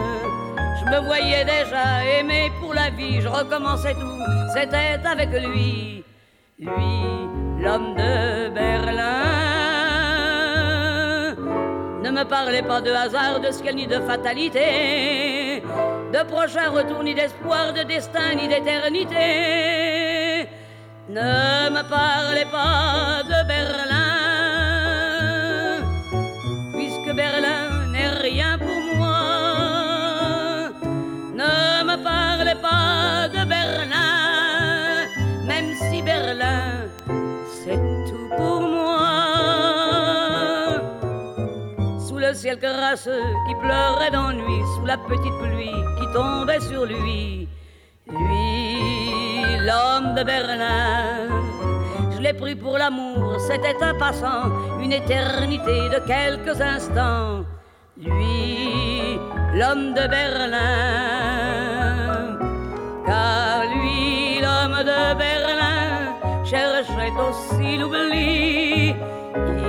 Je 0.80 0.86
me 0.90 1.06
voyais 1.06 1.46
déjà 1.46 2.04
aimé 2.18 2.52
pour 2.60 2.74
la 2.74 2.90
vie, 2.90 3.22
je 3.22 3.28
recommençais 3.28 3.94
tout, 3.94 4.24
c'était 4.56 5.00
avec 5.06 5.30
lui, 5.30 6.04
lui, 6.58 6.98
l'homme 7.60 7.94
de 7.96 8.50
Berlin. 8.50 9.26
Ne 12.02 12.10
me 12.10 12.24
parlez 12.24 12.64
pas 12.64 12.82
de 12.82 12.92
hasard, 12.92 13.40
de 13.40 13.52
ciel 13.52 13.76
ni 13.76 13.86
de 13.86 14.00
fatalité, 14.00 15.62
de 16.12 16.24
prochain 16.28 16.72
retour 16.72 17.04
ni 17.04 17.14
d'espoir, 17.14 17.74
de 17.74 17.84
destin 17.84 18.34
ni 18.36 18.48
d'éternité. 18.48 19.99
Ne 21.10 21.70
me 21.72 21.82
parlez 21.90 22.46
pas 22.52 23.24
de 23.24 23.44
Berlin, 23.48 23.98
puisque 26.72 27.12
Berlin 27.16 27.88
n'est 27.92 28.14
rien 28.28 28.60
pour 28.60 28.96
moi. 28.96 30.70
Ne 31.34 31.84
me 31.84 31.96
parlez 32.04 32.54
pas 32.62 33.28
de 33.28 33.44
Berlin, 33.44 35.08
même 35.48 35.74
si 35.90 36.04
Berlin, 36.04 36.88
c'est 37.64 37.82
tout 38.08 38.30
pour 38.38 38.62
moi. 38.62 39.00
Sous 42.08 42.20
le 42.20 42.36
ciel 42.36 42.60
crasseux 42.60 43.34
qui 43.48 43.56
pleurait 43.56 44.12
d'ennui, 44.12 44.62
sous 44.76 44.86
la 44.86 44.98
petite 44.98 45.38
pluie 45.42 45.82
qui 45.98 46.06
tombait 46.14 46.60
sur 46.60 46.86
lui, 46.86 47.48
lui, 48.08 48.39
l'homme 49.70 50.12
de 50.16 50.24
Berlin. 50.24 51.30
Je 52.14 52.20
l'ai 52.24 52.34
pris 52.34 52.56
pour 52.56 52.76
l'amour, 52.78 53.38
c'était 53.50 53.80
un 53.90 53.96
passant, 54.06 54.46
une 54.84 54.94
éternité 55.02 55.78
de 55.96 56.00
quelques 56.14 56.60
instants. 56.60 57.46
Lui, 57.98 59.20
l'homme 59.60 59.94
de 60.00 60.06
Berlin. 60.18 60.70
Car 63.06 63.58
lui, 63.74 64.42
l'homme 64.46 64.80
de 64.92 65.02
Berlin, 65.24 65.84
cherchait 66.52 67.16
aussi 67.28 67.70
l'oubli. 67.80 68.96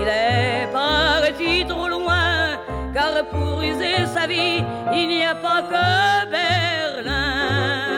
Il 0.01 0.09
est 0.09 0.69
parti 0.73 1.53
trop 1.69 1.89
loin, 1.89 2.57
car 2.95 3.15
pour 3.33 3.55
user 3.63 4.01
sa 4.15 4.25
vie, 4.27 4.65
il 5.01 5.09
n'y 5.09 5.25
a 5.25 5.35
pas 5.35 5.63
que 5.73 5.87
Berlin. 6.37 7.90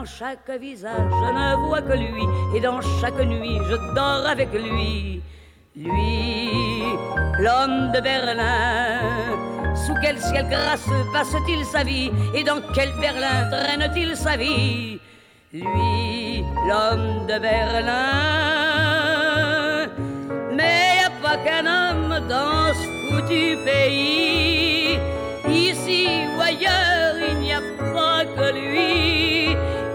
Dans 0.00 0.06
chaque 0.06 0.50
visage, 0.58 1.10
je 1.10 1.30
ne 1.30 1.56
vois 1.66 1.82
que 1.82 1.92
lui, 1.92 2.24
et 2.56 2.60
dans 2.60 2.80
chaque 2.80 3.20
nuit, 3.20 3.58
je 3.68 3.76
dors 3.94 4.26
avec 4.26 4.48
lui. 4.54 5.20
Lui, 5.76 6.82
l'homme 7.38 7.92
de 7.92 8.00
Berlin. 8.00 9.74
Sous 9.74 9.94
quel 10.00 10.18
ciel 10.18 10.48
grasseux 10.48 11.04
passe-t-il 11.12 11.66
sa 11.66 11.84
vie, 11.84 12.10
et 12.34 12.42
dans 12.42 12.62
quel 12.74 12.88
Berlin 12.98 13.50
traîne-t-il 13.50 14.16
sa 14.16 14.38
vie? 14.38 14.98
Lui, 15.52 16.44
l'homme 16.66 17.26
de 17.26 17.38
Berlin. 17.38 17.90
Mais 20.54 20.96
y 20.96 21.04
a 21.04 21.10
pas 21.22 21.36
qu'un 21.44 21.66
homme 21.66 22.26
dans 22.26 22.72
ce 22.72 22.86
foutu 23.10 23.58
pays. 23.66 24.98
Ici 25.46 26.06
ou 26.34 26.40
ailleurs, 26.40 27.16
il 27.28 27.36
n'y 27.40 27.52
a 27.52 27.60
pas 27.92 28.24
que 28.24 28.50
lui. 28.58 29.29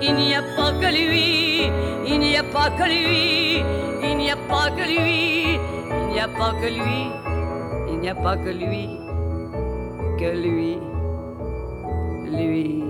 Il 0.08 0.13
n'y 0.13 0.36
a 0.36 0.44
pas 0.56 0.72
que 0.82 0.89
lui. 0.98 1.72
Il 2.06 2.20
n'y 2.20 2.38
a 2.38 2.44
pas 2.44 2.70
que 2.78 2.84
lui. 2.84 3.63
Il 4.04 4.18
n'y 4.18 4.30
a 4.30 4.38
pas 4.52 4.70
que 4.70 4.86
lui. 4.96 5.58
Il 6.00 6.08
n'y 6.12 6.20
a 6.20 6.28
pas 6.28 6.52
que 6.62 6.68
lui. 6.80 7.02
Il 7.89 7.98
n'y 8.02 8.10
a 8.10 8.15
pas 8.15 8.38
que 8.38 8.52
lui. 8.62 8.88
Que 10.20 10.30
lui. 10.44 10.78
Lui. 12.38 12.84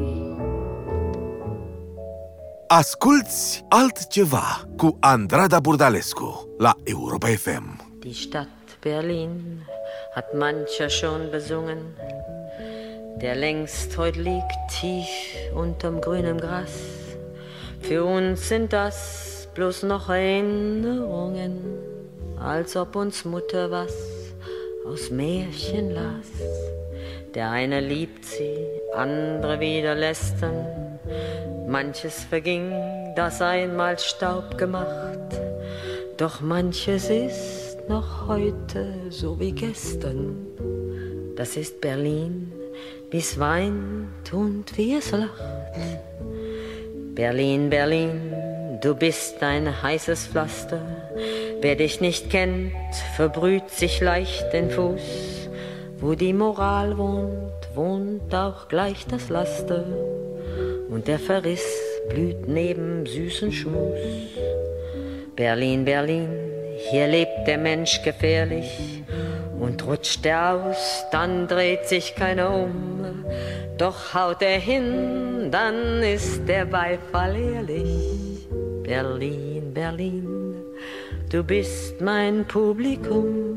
Asculți 2.67 3.65
altceva 3.69 4.67
cu 4.78 4.97
Andrada 4.99 5.60
Burdalescu 5.60 6.56
la 6.58 6.73
Europa 6.84 7.28
FM. 7.28 7.78
Die 8.04 8.13
Stadt 8.13 8.78
Berlin 8.82 9.63
hat 10.15 10.34
mancher 10.34 10.89
schon 10.89 11.30
besungen, 11.32 11.78
der 13.21 13.36
längst 13.36 13.97
heut 13.97 14.15
liegt 14.15 14.60
tief 14.80 15.08
unterm 15.54 16.01
grünen 16.01 16.38
Gras. 16.38 16.94
Für 17.87 18.03
uns 18.03 18.49
sind 18.49 18.73
das 18.73 19.47
bloß 19.53 19.83
noch 19.83 20.09
Erinnerungen, 20.09 21.59
als 22.39 22.75
ob 22.75 22.95
uns 22.95 23.25
Mutter 23.25 23.69
was 23.69 23.93
aus 24.87 25.11
Märchen 25.11 25.91
las. 25.91 26.25
Der 27.35 27.51
eine 27.51 27.81
liebt 27.81 28.25
sie, 28.25 28.57
andere 28.95 29.59
wieder 29.59 29.93
lästern. 29.93 30.65
Manches 31.67 32.23
verging, 32.23 32.71
das 33.15 33.39
einmal 33.39 33.99
Staub 33.99 34.57
gemacht. 34.57 35.39
Doch 36.17 36.41
manches 36.41 37.11
ist 37.11 37.77
noch 37.87 38.27
heute 38.27 38.93
so 39.11 39.39
wie 39.39 39.51
gestern. 39.51 40.47
Das 41.35 41.55
ist 41.55 41.81
Berlin, 41.81 42.51
wie's 43.11 43.39
weint 43.39 44.33
und 44.33 44.75
wie 44.75 44.95
es 44.95 45.11
lacht. 45.11 45.43
Berlin, 47.15 47.69
Berlin, 47.69 48.34
du 48.82 48.93
bist 48.93 49.41
ein 49.41 49.82
heißes 49.82 50.28
Pflaster. 50.28 50.82
Wer 51.62 51.78
dich 51.78 52.01
nicht 52.01 52.30
kennt, 52.30 52.73
verbrüht 53.15 53.69
sich 53.69 54.01
leicht 54.01 54.51
den 54.51 54.69
Fuß. 54.69 55.47
Wo 55.97 56.15
die 56.15 56.34
Moral 56.34 56.97
wohnt, 56.97 57.69
wohnt 57.73 58.36
auch 58.36 58.67
gleich 58.67 59.08
das 59.08 59.30
Laster. 59.30 59.86
Und 60.89 61.08
der 61.08 61.19
Verriss 61.19 61.65
blüht 62.10 62.49
neben 62.49 63.06
süßen 63.06 63.54
Schmus. 63.54 63.97
Berlin, 65.38 65.86
Berlin, 65.86 66.28
hier 66.89 67.08
lebt 67.08 67.47
der 67.47 67.60
Mensch 67.60 68.04
gefährlich. 68.04 69.04
Und 69.58 69.88
rutscht 69.88 70.25
er 70.25 70.54
aus, 70.54 71.06
dann 71.13 71.47
dreht 71.47 71.86
sich 71.86 72.13
keiner 72.13 72.54
um. 72.54 73.04
Doch 73.77 74.13
haut 74.13 74.41
er 74.41 74.59
hin, 74.59 75.49
dann 75.51 76.01
ist 76.01 76.47
der 76.47 76.65
Beifall 76.65 77.35
ehrlich. 77.35 78.47
Berlin, 78.83 79.73
Berlin, 79.73 80.55
du 81.29 81.43
bist 81.43 81.99
mein 81.99 82.45
Publikum. 82.45 83.55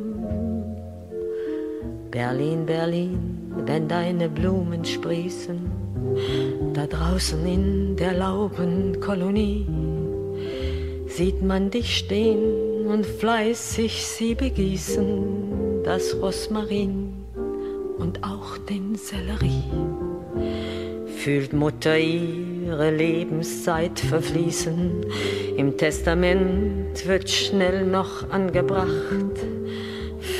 Berlin, 2.10 2.66
Berlin, 2.66 3.52
wenn 3.66 3.86
deine 3.86 4.28
Blumen 4.28 4.84
sprießen, 4.84 5.70
da 6.72 6.86
draußen 6.86 7.46
in 7.46 7.94
der 7.94 8.14
Laubenkolonie, 8.14 9.66
sieht 11.06 11.42
man 11.42 11.70
dich 11.70 11.98
stehen 11.98 12.86
und 12.86 13.06
fleißig 13.06 14.04
sie 14.04 14.34
begießen, 14.34 15.82
das 15.84 16.16
Rosmarin 16.20 17.12
und 17.98 18.24
auch 18.24 18.56
den 18.58 18.94
Sellerie. 18.94 20.07
Fühlt 21.24 21.52
Mutter 21.52 21.98
ihre 21.98 22.90
Lebenszeit 22.90 23.98
verfließen, 23.98 25.04
im 25.56 25.76
Testament 25.76 27.06
wird 27.06 27.28
schnell 27.28 27.84
noch 27.84 28.30
angebracht, 28.30 29.36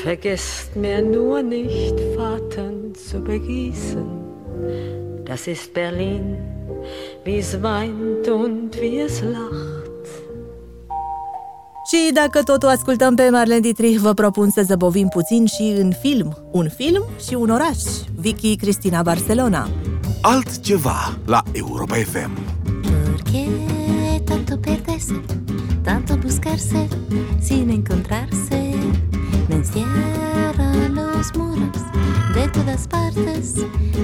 vergesst 0.05 0.77
mir 0.77 1.03
nur 1.03 1.43
nicht, 1.43 1.97
Vater 2.17 2.71
zu 2.95 3.19
begießen. 3.21 4.07
Das 5.25 5.49
ist 5.49 5.75
Berlin, 5.75 6.37
wie 7.25 7.39
es 7.39 7.61
weint 7.61 8.29
und 8.29 8.81
wie 8.81 9.01
es 9.01 9.21
lacht. 9.23 9.89
Și 11.91 12.13
dacă 12.13 12.43
tot 12.43 12.63
o 12.63 12.67
ascultăm 12.67 13.15
pe 13.15 13.29
Marlene 13.31 13.61
Dietrich, 13.61 13.99
vă 13.99 14.13
propun 14.15 14.51
să 14.51 14.63
zăbovim 14.67 15.09
puțin 15.09 15.47
și 15.47 15.75
în 15.77 15.93
film. 16.01 16.37
Un 16.53 16.69
film 16.69 17.05
și 17.29 17.35
un 17.35 17.51
oraș. 17.51 17.79
Vicky 18.21 18.57
Cristina 18.57 19.03
Barcelona. 19.03 19.69
altceva 20.23 21.17
la 21.27 21.45
Europa 21.55 21.99
FM. 21.99 22.35
Porque 22.83 24.23
tanto 24.27 24.61
perderse, 24.61 25.15
tanto 25.85 26.17
buscarse, 26.17 26.89
sin 27.41 27.71
encontrarse, 27.71 28.75
me 29.49 29.57
encierran 29.57 30.95
los 30.95 31.35
muros 31.37 31.83
de 32.35 32.49
todas 32.49 32.87
partes. 32.89 33.55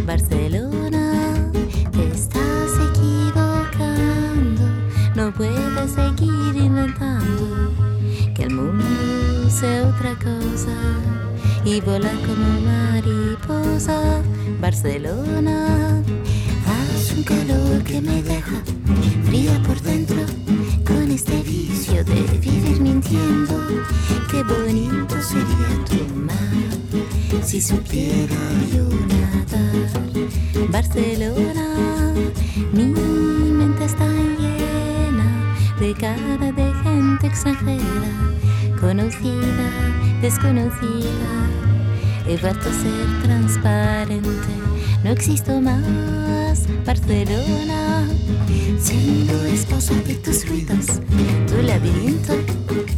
Barcelona, 0.06 1.50
te 1.92 2.08
estás 2.08 2.70
equivocando, 2.90 4.62
no 5.14 5.32
puedes 5.32 5.90
seguir 5.92 6.56
inventando 6.56 7.72
que 8.34 8.44
el 8.44 8.54
mundo 8.54 9.50
sea 9.50 9.88
otra 9.88 10.14
cosa 10.16 10.76
y 11.64 11.80
volar 11.80 12.16
como 12.26 12.60
mariposa 12.60 14.22
Barcelona, 14.64 16.02
hace 16.66 17.16
un 17.16 17.22
calor 17.22 17.84
que 17.84 18.00
me 18.00 18.22
deja 18.22 18.62
fría 19.26 19.62
por 19.66 19.78
dentro 19.82 20.16
con 20.86 21.10
este 21.10 21.42
vicio 21.42 22.02
de 22.02 22.22
vivir 22.38 22.80
mintiendo. 22.80 23.60
Qué 24.30 24.42
bonito 24.42 25.20
sería 25.20 25.68
tu 25.84 26.16
mar 26.16 27.44
si 27.44 27.60
supiera 27.60 28.40
yo 28.72 28.88
nadar. 29.12 30.70
Barcelona, 30.70 32.14
mi 32.72 32.86
mente 32.86 33.84
está 33.84 34.08
llena 34.08 35.54
de 35.78 35.92
cara 35.92 36.52
de 36.52 36.72
gente 36.84 37.26
extranjera, 37.26 38.14
conocida, 38.80 39.68
desconocida. 40.22 41.54
He 42.26 42.38
vuelto 42.38 42.72
ser 42.72 43.22
transparente, 43.22 44.43
no 45.04 45.10
existo 45.10 45.60
más. 45.60 46.66
Barcelona, 46.86 48.08
siendo 48.80 49.44
esposa 49.44 49.94
de 50.06 50.14
tus 50.14 50.48
ruidos, 50.48 50.86
tu 51.46 51.62
laberinto 51.62 52.32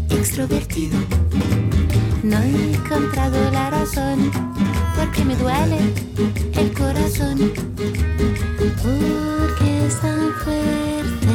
extrovertido. 0.09 0.99
No 2.23 2.39
he 2.39 2.75
encontrado 2.75 3.51
la 3.51 3.71
razón 3.71 4.31
porque 4.97 5.25
me 5.25 5.35
duele 5.37 5.79
el 6.55 6.73
corazón, 6.73 7.53
porque 8.83 9.87
es 9.87 10.01
tan 10.01 10.33
fuerte 10.45 11.27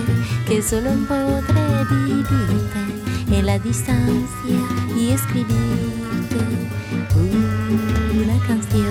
que 0.47 0.61
solo 0.61 0.91
podré 1.07 1.85
vivirte 1.89 3.37
en 3.37 3.45
la 3.45 3.59
distancia 3.59 4.59
y 4.97 5.11
escribirte 5.11 6.37
una 8.13 8.47
canción. 8.47 8.90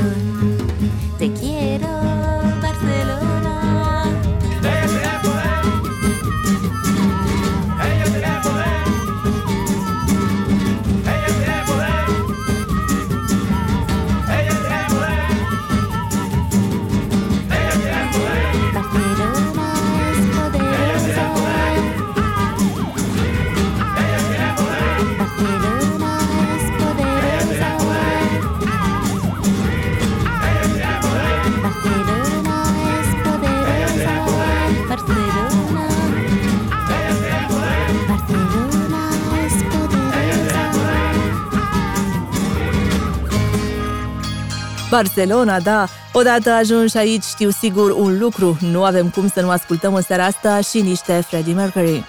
Barcelona, 45.00 45.60
da. 45.60 45.86
Odată 46.12 46.50
ajungi 46.50 46.96
aici, 46.96 47.22
știu 47.22 47.50
sigur 47.50 47.90
un 47.90 48.18
lucru. 48.18 48.56
Nu 48.60 48.84
avem 48.84 49.08
cum 49.08 49.28
să 49.28 49.40
nu 49.40 49.50
ascultăm 49.50 49.94
în 49.94 50.02
seara 50.02 50.24
asta 50.24 50.60
și 50.60 50.80
niște 50.80 51.12
Freddie 51.12 51.54
Mercury. 51.54 52.04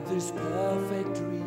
Had 0.00 0.14
this 0.14 0.30
perfect 0.30 1.14
dream. 1.14 1.44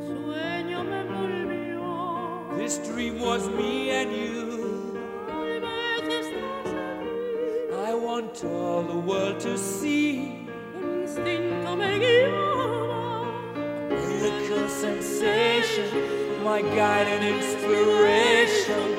Sueño 0.00 0.84
me 0.84 1.02
volvió. 1.10 2.56
This 2.56 2.78
dream 2.78 3.18
was 3.18 3.48
me 3.48 3.90
and 3.90 4.12
you. 4.12 4.94
Tal 5.26 5.60
vez 5.60 5.62
estás 6.04 6.66
aquí. 6.66 7.88
I 7.88 7.94
want 7.94 8.44
all 8.44 8.82
the 8.82 8.98
world 8.98 9.40
to 9.40 9.58
see. 9.58 10.46
El 10.76 11.02
instinto 11.02 11.76
me 11.76 11.98
guiaba. 11.98 13.24
Miracle 13.88 14.68
sensation, 14.68 16.44
my 16.44 16.62
guide 16.62 17.08
and 17.08 17.24
inspiration. 17.24 18.95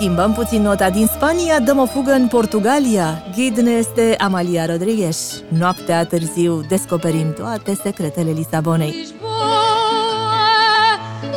Schimbăm 0.00 0.32
puțin 0.32 0.62
nota 0.62 0.90
din 0.90 1.06
Spania, 1.06 1.58
dăm 1.58 1.78
o 1.78 1.86
fugă 1.86 2.12
în 2.12 2.26
Portugalia. 2.26 3.22
Ghid 3.34 3.56
ne 3.56 3.70
este 3.70 4.14
Amalia 4.18 4.66
Rodriguez. 4.66 5.42
Noaptea 5.48 6.04
târziu 6.04 6.60
descoperim 6.68 7.32
toate 7.32 7.74
secretele 7.74 8.30
Lisabonei. 8.30 8.94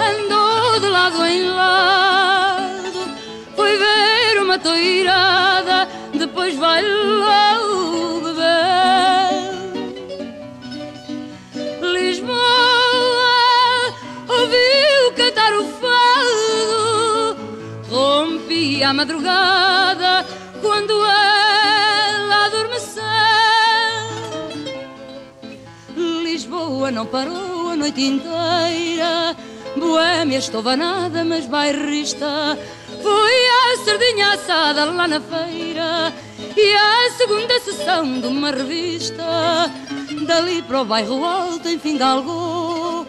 andou 0.09 0.79
de 0.83 0.89
lado 0.97 1.19
em 1.33 1.43
lado, 1.59 3.01
foi 3.55 3.73
ver 3.83 4.33
uma 4.43 4.57
toirada, 4.67 5.77
depois 6.23 6.53
vai 6.57 6.81
lá 7.23 7.62
a 18.83 18.93
madrugada 18.93 20.25
quando 20.61 20.93
ela 20.93 22.45
adormeceu. 22.45 23.03
Lisboa 26.23 26.91
não 26.91 27.05
parou 27.05 27.69
a 27.69 27.75
noite 27.75 28.01
inteira. 28.01 29.35
Boêmia, 29.77 30.37
estovanada, 30.37 31.23
mas 31.23 31.45
bairrista. 31.45 32.57
Fui 33.01 33.47
à 33.47 33.85
sardinha 33.85 34.33
assada 34.33 34.85
lá 34.85 35.07
na 35.07 35.19
feira 35.19 36.13
e 36.55 36.73
à 36.73 37.11
segunda 37.17 37.59
sessão 37.61 38.19
de 38.19 38.27
uma 38.27 38.51
revista. 38.51 39.71
Dali 40.27 40.61
para 40.61 40.81
o 40.81 40.85
bairro 40.85 41.23
alto, 41.23 41.67
enfim, 41.67 41.97
galgou. 41.97 43.05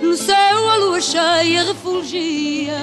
No 0.00 0.16
céu 0.16 0.70
a 0.70 0.76
lua 0.76 1.00
cheia 1.00 1.64
refulgia. 1.64 2.76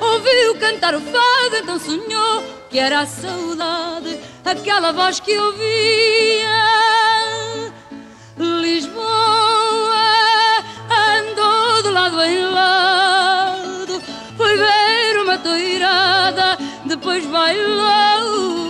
Ouviu 0.00 0.56
cantar 0.58 0.94
o 0.94 1.00
fado, 1.00 1.56
então 1.56 1.78
sonhou 1.78 2.42
que 2.70 2.78
era 2.78 3.00
a 3.00 3.06
saudade, 3.06 4.18
aquela 4.44 4.92
voz 4.92 5.20
que 5.20 5.36
ouvia. 5.38 6.64
Lisboa 8.36 9.04
andou 10.90 11.82
de 11.82 11.90
lado 11.90 12.22
em 12.22 12.44
lado, 12.46 14.02
foi 14.36 14.56
ver 14.56 15.22
uma 15.22 15.38
toirada, 15.38 16.58
depois 16.84 17.24
bailou 17.26 18.63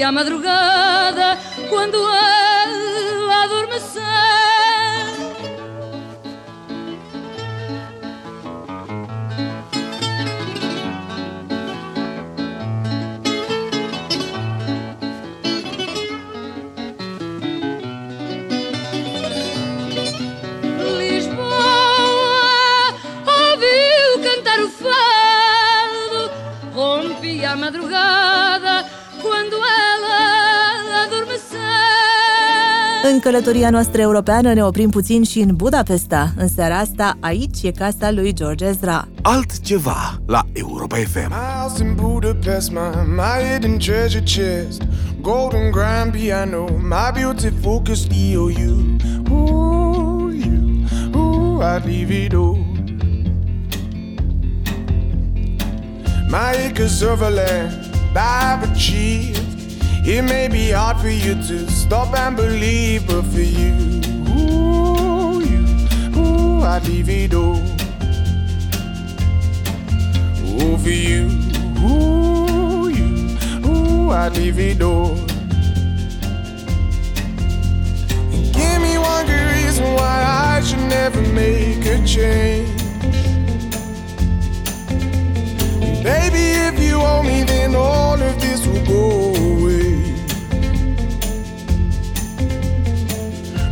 e 0.00 0.02
à 0.02 0.10
madrugada, 0.10 1.38
quando 1.68 1.98
a 2.06 2.29
călătoria 33.20 33.70
noastră 33.70 34.00
europeană 34.00 34.52
ne 34.52 34.64
oprim 34.64 34.90
puțin 34.90 35.22
și 35.22 35.38
în 35.38 35.56
Budapesta. 35.56 36.32
În 36.36 36.48
seara 36.48 36.78
asta, 36.78 37.16
aici 37.20 37.62
e 37.62 37.70
casa 37.70 38.10
lui 38.10 38.32
George 38.32 38.64
Ezra. 38.64 39.08
Altceva 39.22 40.18
la 40.26 40.42
Europa 40.52 40.96
FM. 40.96 41.32
House 41.32 41.82
in 41.82 41.94
Budapest, 41.94 42.70
my, 42.70 42.78
my 43.06 43.52
hidden 43.52 43.78
treasure 43.78 44.22
chest. 44.24 44.82
Golden 45.20 45.70
grand 45.70 46.12
piano, 46.12 46.68
my 46.82 47.20
beauty 47.20 47.52
focused 47.62 48.12
EOU. 48.12 48.96
Ooh, 49.30 50.32
you, 50.44 50.84
ooh, 51.14 51.62
I'd 51.62 51.84
leave 51.84 52.24
it 52.24 52.34
all. 52.34 52.58
My 56.28 56.68
acres 56.68 57.02
of 57.02 57.22
a 57.22 57.30
land 57.30 57.90
I've 58.16 58.70
achieved. 58.70 59.49
It 60.12 60.22
may 60.22 60.48
be 60.48 60.72
hard 60.72 60.96
for 60.96 61.08
you 61.08 61.34
to 61.34 61.70
stop 61.70 62.12
and 62.18 62.36
believe, 62.36 63.06
but 63.06 63.22
for 63.26 63.40
you, 63.40 64.02
ooh, 64.34 65.40
you, 65.40 65.62
ooh, 66.18 66.64
it 67.08 67.32
all. 67.32 67.62
Ooh, 70.50 70.76
for 70.78 70.88
you, 70.88 71.30
ooh, 71.78 72.88
you, 72.88 73.38
ooh, 73.64 74.10
all. 74.82 75.16
And 78.34 78.52
give 78.52 78.78
me 78.82 78.98
one 78.98 79.26
good 79.26 79.46
reason 79.54 79.94
why 79.94 80.24
I 80.26 80.60
should 80.60 80.86
never 80.88 81.22
make 81.32 81.86
a 81.86 82.04
change. 82.04 82.82
Baby, 86.02 86.44
if 86.66 86.80
you 86.80 86.96
owe 87.00 87.22
me, 87.22 87.44
then 87.44 87.76
all 87.76 88.20
of 88.20 88.40
this 88.40 88.66
will 88.66 88.84
go 88.84 89.34
away. 89.34 89.69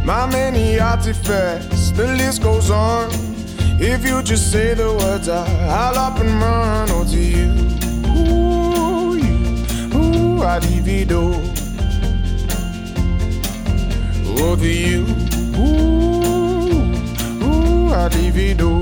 My 0.08 0.24
many 0.24 0.80
artifacts, 0.80 1.90
the 1.90 2.06
list 2.06 2.42
goes 2.42 2.70
on. 2.70 3.10
If 3.78 4.06
you 4.06 4.22
just 4.22 4.50
say 4.50 4.72
the 4.72 4.90
words, 4.94 5.28
I, 5.28 5.44
I'll 5.68 5.98
up 5.98 6.18
and 6.18 6.30
run. 6.40 6.88
Oh, 6.90 7.04
to 7.04 7.20
you, 7.20 7.50
ooh, 8.16 9.16
you, 9.16 9.36
ooh, 9.94 10.42
I'd 10.42 10.62
divido. 10.62 11.34
Oh, 14.40 14.56
to 14.56 14.66
you, 14.66 15.04
ooh, 15.60 16.80
ooh, 17.44 17.92
I'd 17.92 18.10
divido. 18.12 18.80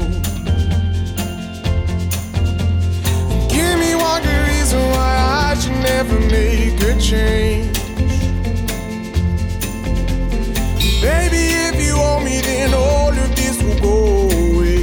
Give 3.51 3.79
me 3.81 3.97
one 3.97 4.23
good 4.23 4.43
reason 4.47 4.81
why 4.93 5.51
I 5.51 5.57
should 5.59 5.73
never 5.73 6.21
make 6.21 6.81
a 6.83 7.01
change. 7.01 7.76
Baby, 11.07 11.45
if 11.69 11.77
you 11.87 11.95
owe 11.95 12.19
me, 12.19 12.41
then 12.41 12.75
all 12.75 13.11
of 13.11 13.37
this 13.37 13.63
will 13.63 13.79
go 13.79 14.29
away. 14.49 14.83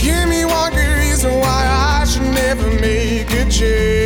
Give 0.00 0.26
me 0.26 0.46
one 0.46 0.72
good 0.72 0.92
reason 1.04 1.34
why 1.34 1.60
I 2.00 2.06
should 2.06 2.22
never 2.22 2.70
make 2.80 3.30
a 3.30 3.44
change. 3.50 4.05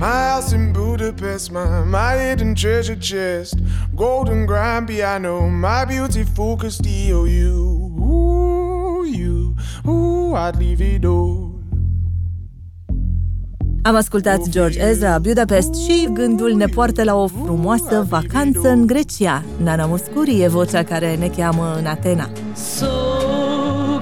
My, 0.00 0.06
house 0.06 0.54
in 0.54 0.72
Budapest, 0.72 1.52
my 1.52 2.16
hidden 2.16 2.54
treasure 2.54 2.96
chest. 2.96 3.58
Golden 4.00 4.46
grand 4.46 4.86
piano, 4.86 5.46
my 5.50 5.84
beautiful 5.84 6.56
Castillo. 6.56 7.26
You, 7.26 7.98
ooh, 8.00 9.04
you, 9.04 9.54
ooh, 9.86 10.34
I'd 10.34 10.56
leave 10.56 10.80
it 10.80 11.04
all. 11.04 11.50
Am 13.82 13.94
ascultat 13.94 14.48
George 14.48 14.80
Ezra, 14.80 15.18
Budapest 15.18 15.74
și 15.74 16.08
gândul 16.12 16.52
ne 16.52 16.66
poartă 16.66 17.04
la 17.04 17.14
o 17.14 17.26
frumoasă 17.26 18.06
vacanță 18.08 18.68
în 18.68 18.86
Grecia. 18.86 19.42
Nana 19.62 19.86
Muscuri 19.86 20.40
e 20.40 20.48
vocea 20.48 20.82
care 20.82 21.16
ne 21.16 21.28
cheamă 21.28 21.74
în 21.78 21.86
Atena. 21.86 22.30
So 22.54 22.86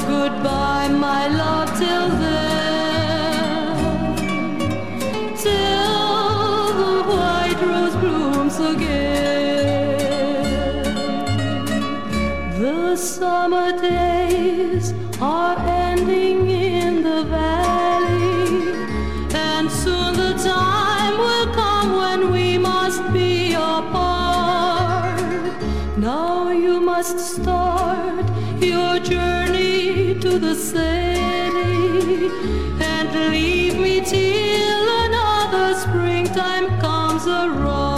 goodbye, 0.09 0.89
my 0.89 1.27
love, 1.39 1.71
till 1.79 2.09
then. 2.21 2.55
Till 5.43 5.93
the 6.79 6.93
white 7.09 7.61
rose 7.65 7.97
blooms 8.01 8.59
again. 8.59 9.08
Summer 12.99 13.71
days 13.81 14.93
are 15.21 15.57
ending 15.59 16.51
in 16.51 17.03
the 17.05 17.23
valley, 17.25 18.73
and 19.33 19.71
soon 19.71 20.15
the 20.15 20.35
time 20.35 21.17
will 21.17 21.55
come 21.55 21.97
when 21.97 22.33
we 22.33 22.59
must 22.59 23.01
be 23.13 23.55
apart. 23.55 25.23
Now 25.97 26.51
you 26.51 26.81
must 26.81 27.19
start 27.21 28.27
your 28.61 28.99
journey 28.99 30.19
to 30.19 30.39
the 30.39 30.57
city 30.57 32.31
and 32.81 33.31
leave 33.31 33.79
me 33.79 34.01
till 34.01 34.89
another 35.05 35.75
springtime 35.79 36.67
comes 36.81 37.27
around. 37.29 37.98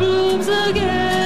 Blooms 0.00 0.48
again. 0.48 1.19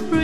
With 0.00 0.21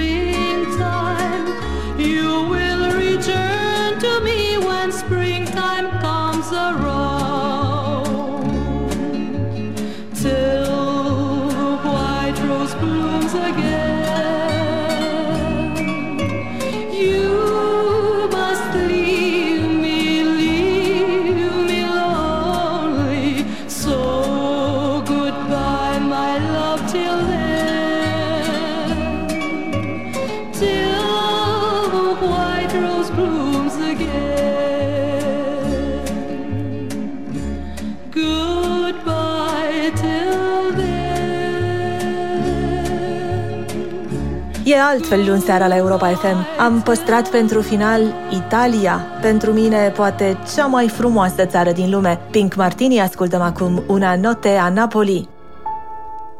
altfel 44.89 45.26
luni 45.26 45.41
seara 45.41 45.66
la 45.66 45.76
Europa 45.76 46.09
FM. 46.09 46.36
Am 46.59 46.80
păstrat 46.80 47.30
pentru 47.30 47.61
final 47.61 48.01
Italia, 48.30 49.01
pentru 49.20 49.53
mine 49.53 49.93
poate 49.97 50.39
cea 50.55 50.66
mai 50.66 50.89
frumoasă 50.89 51.47
țară 51.47 51.72
din 51.72 51.91
lume. 51.91 52.20
Pink 52.30 52.55
Martini 52.55 53.01
ascultăm 53.01 53.41
acum 53.41 53.82
Una 53.86 54.16
notte 54.16 54.49
a 54.49 54.68
Napoli. 54.68 55.28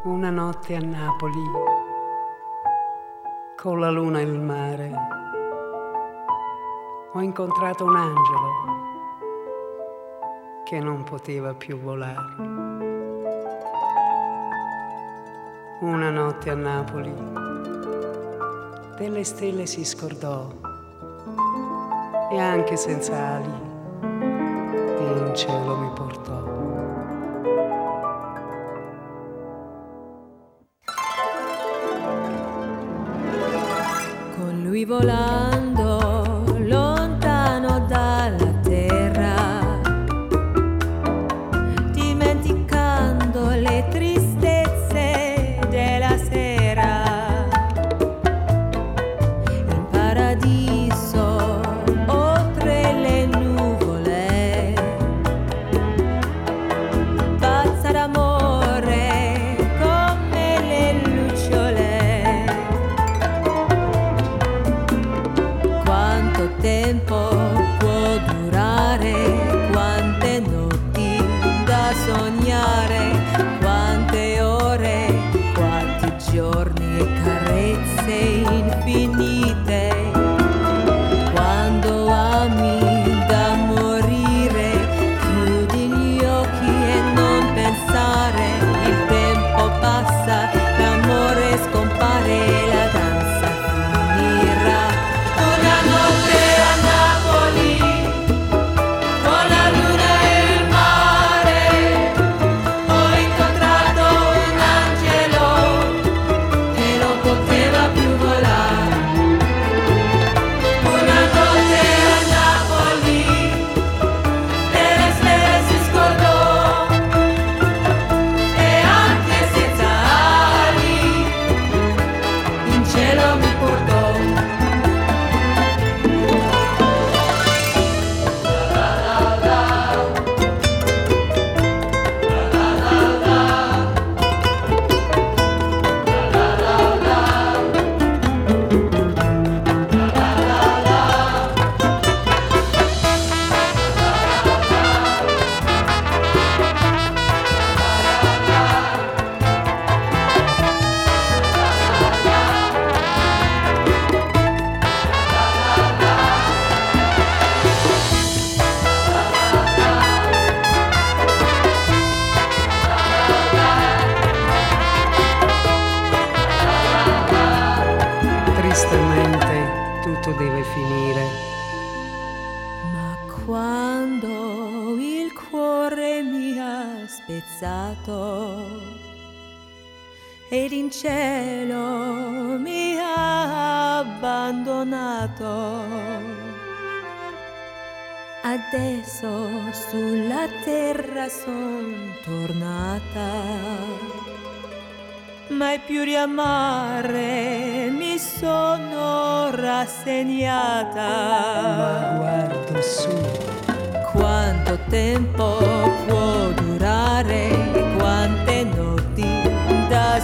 Una 0.05 0.31
notte 0.31 0.75
a 0.75 0.87
Napoli, 0.87 1.51
con 3.63 3.79
la 3.79 3.91
luna 3.91 4.19
e 4.21 4.23
il 4.23 4.41
mare, 4.41 4.91
ho 7.13 7.21
incontrato 7.21 7.85
un 7.85 7.97
angelo 7.97 8.51
che 10.65 10.79
non 10.79 11.03
poteva 11.03 11.53
più 11.53 11.79
volare. 11.79 12.35
Una 15.81 16.11
notte 16.11 16.51
a 16.51 16.55
Napoli, 16.55 17.13
delle 18.99 19.23
stelle 19.23 19.65
si 19.67 19.85
scordò 19.85 20.51
e 22.33 22.39
anche 22.39 22.77
senza 22.77 23.17
ali 23.17 23.67
in 25.29 25.33
cielo 25.35 25.77
mi 25.77 25.91
portò. 25.95 26.48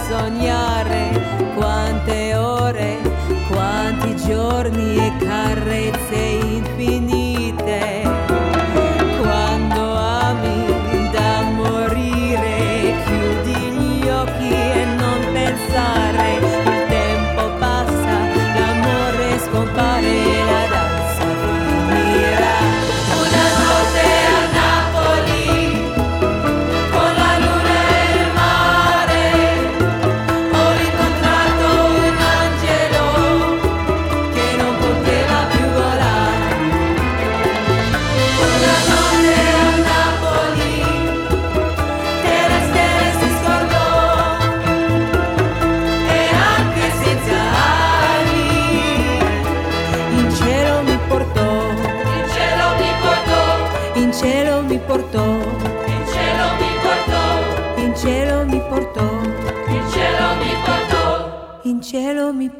Sognare, 0.07 1.24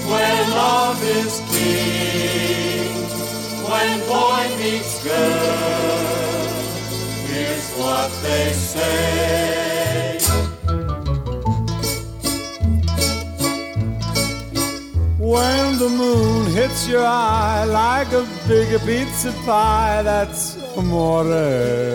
where 0.07 0.47
love 0.49 1.01
is 1.03 1.41
king, 1.49 2.93
when 3.67 3.99
boy 4.05 4.43
meets 4.59 5.01
girl, 5.03 6.49
here's 7.27 7.69
what 7.77 8.11
they 8.21 8.51
say. 8.51 10.17
When 15.17 15.77
the 15.79 15.89
moon 15.89 16.47
hits 16.53 16.87
your 16.87 17.05
eye 17.05 17.63
like 17.65 18.11
a 18.11 18.25
big 18.47 18.79
pizza 18.81 19.31
pie, 19.45 20.01
that's 20.03 20.57
amore. 20.75 21.94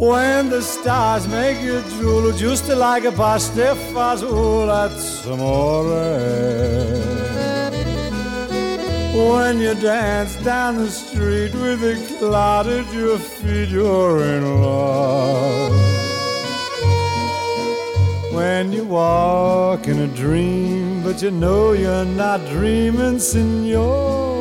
When 0.00 0.48
the 0.48 0.62
stars 0.62 1.28
make 1.28 1.60
you 1.60 1.82
drool, 1.90 2.32
just 2.32 2.66
like 2.68 3.04
a 3.04 3.12
pasta 3.12 3.76
fazool, 3.92 4.30
oh, 4.32 4.66
that's 4.66 5.26
amore. 5.26 5.84
When 9.12 9.60
you 9.60 9.74
dance 9.74 10.36
down 10.36 10.78
the 10.78 10.88
street 10.88 11.52
with 11.52 11.84
a 11.84 12.16
cloud 12.16 12.66
at 12.68 12.90
your 12.94 13.18
feet, 13.18 13.68
you're 13.68 14.22
in 14.22 14.62
love. 14.62 15.72
When 18.32 18.72
you 18.72 18.84
walk 18.84 19.86
in 19.86 19.98
a 19.98 20.06
dream, 20.06 21.02
but 21.02 21.20
you 21.20 21.30
know 21.30 21.72
you're 21.72 22.06
not 22.06 22.40
dreaming, 22.48 23.18
signore. 23.18 24.39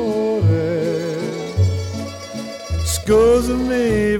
Scusa 3.10 3.58
me, 3.58 4.18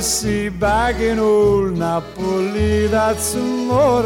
see, 0.00 0.48
back 0.50 1.00
in 1.00 1.18
old 1.18 1.76
Napoli, 1.76 2.86
that's 2.86 3.34
amore. 3.34 4.04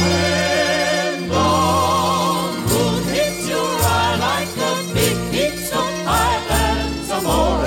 When 0.00 1.28
moon 2.70 3.02
hits 3.12 3.46
like 4.26 4.56
a 4.56 4.72
big 4.94 5.16
amore. 7.10 7.66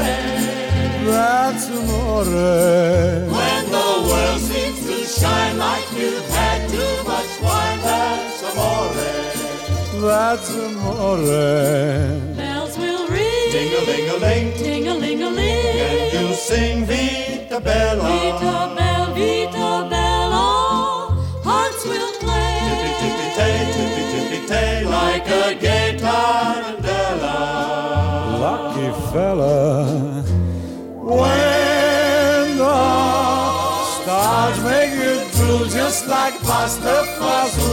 That's 1.05 1.69
amore. 1.69 2.82
That's 10.13 10.49
amore. 10.55 11.17
Bells 12.37 12.77
will 12.77 13.05
ring. 13.07 13.51
Ding-a-ling-a-ling. 13.55 14.47
Ting-a-ling-a-ling. 14.61 15.79
And 15.89 16.13
you'll 16.13 16.35
sing 16.35 16.85
Vita 16.85 17.59
Bella. 17.59 18.03
Vita 18.13 18.55
Bella, 18.77 19.11
Vita 19.17 19.69
Bella. 19.93 20.45
Hearts 21.49 21.83
will 21.89 22.13
play. 22.23 22.53
Tippy-tippy-tay, 22.67 23.55
tippy-tippy-tay, 23.75 24.71
like 24.85 25.27
a 25.41 25.55
gay 25.65 25.89
tarantella. 26.03 27.37
Lucky 28.45 28.89
fella. 29.11 29.57
When 31.19 32.47
the 32.61 32.79
stars 33.95 34.57
make 34.69 34.93
you 35.03 35.13
drool 35.35 35.65
just 35.79 36.01
like 36.07 36.35
pasta 36.43 36.95
fazool, 37.17 37.72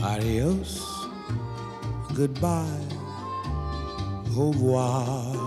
Adios, 0.04 0.82
goodbye, 2.14 2.88
au 4.36 4.52
revoir. 4.52 5.38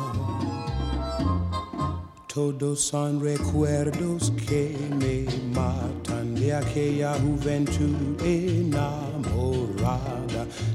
Todos 2.29 2.81
son 2.81 3.21
recuerdos 3.21 4.33
que 4.49 4.75
me 4.99 5.27
matan 5.55 6.35
de 6.35 6.55
aquella 6.55 7.15
juventud 7.15 8.21
enamorada. 8.25 8.87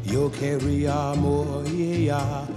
Yo 0.05 0.31
quería 0.31 1.11
amor 1.11 1.65
y 1.67 2.05
ella 2.05 2.47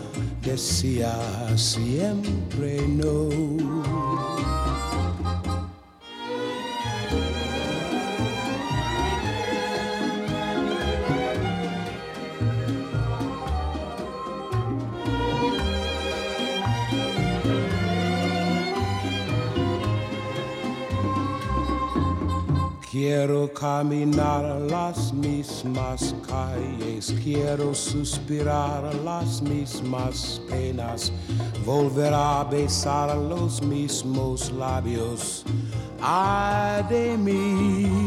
decía 0.43 1.13
siempre 1.57 2.87
no. 2.87 3.82
Quiero 23.25 23.53
caminar 23.53 24.43
las 24.69 25.13
mismas 25.13 26.13
calles, 26.27 27.15
quiero 27.23 27.73
suspirar 27.73 28.93
las 29.05 29.41
mismas 29.41 30.43
penas, 30.51 31.13
volver 31.65 32.13
a 32.13 32.43
besar 32.43 33.17
los 33.17 33.63
mismos 33.63 34.51
labios. 34.51 35.45
Ay 36.01 36.83
de 36.89 37.17
mí. 37.17 38.02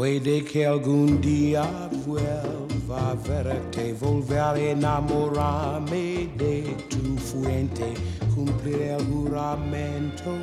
Puede 0.00 0.42
que 0.42 0.64
algún 0.64 1.20
día 1.20 1.62
vuelva 2.06 3.10
a 3.10 3.14
verte, 3.16 3.94
volver 4.00 4.38
a 4.38 4.58
enamorarme 4.58 6.26
de 6.38 6.74
tu 6.88 7.18
fuente, 7.18 7.92
cumplir 8.34 8.80
el 8.96 9.04
juramento 9.04 10.38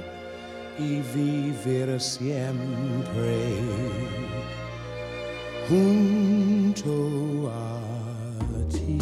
y 0.77 1.01
vivir 1.11 1.99
siempre 1.99 3.55
junto 5.67 7.51
a 7.51 7.79
ti. 8.69 8.99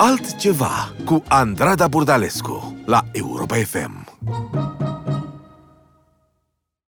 Altceva 0.00 0.92
cu 1.04 1.22
Andrada 1.28 1.86
Burdalescu 1.86 2.82
la 2.86 3.04
Europa 3.14 3.58
FM. 3.58 4.71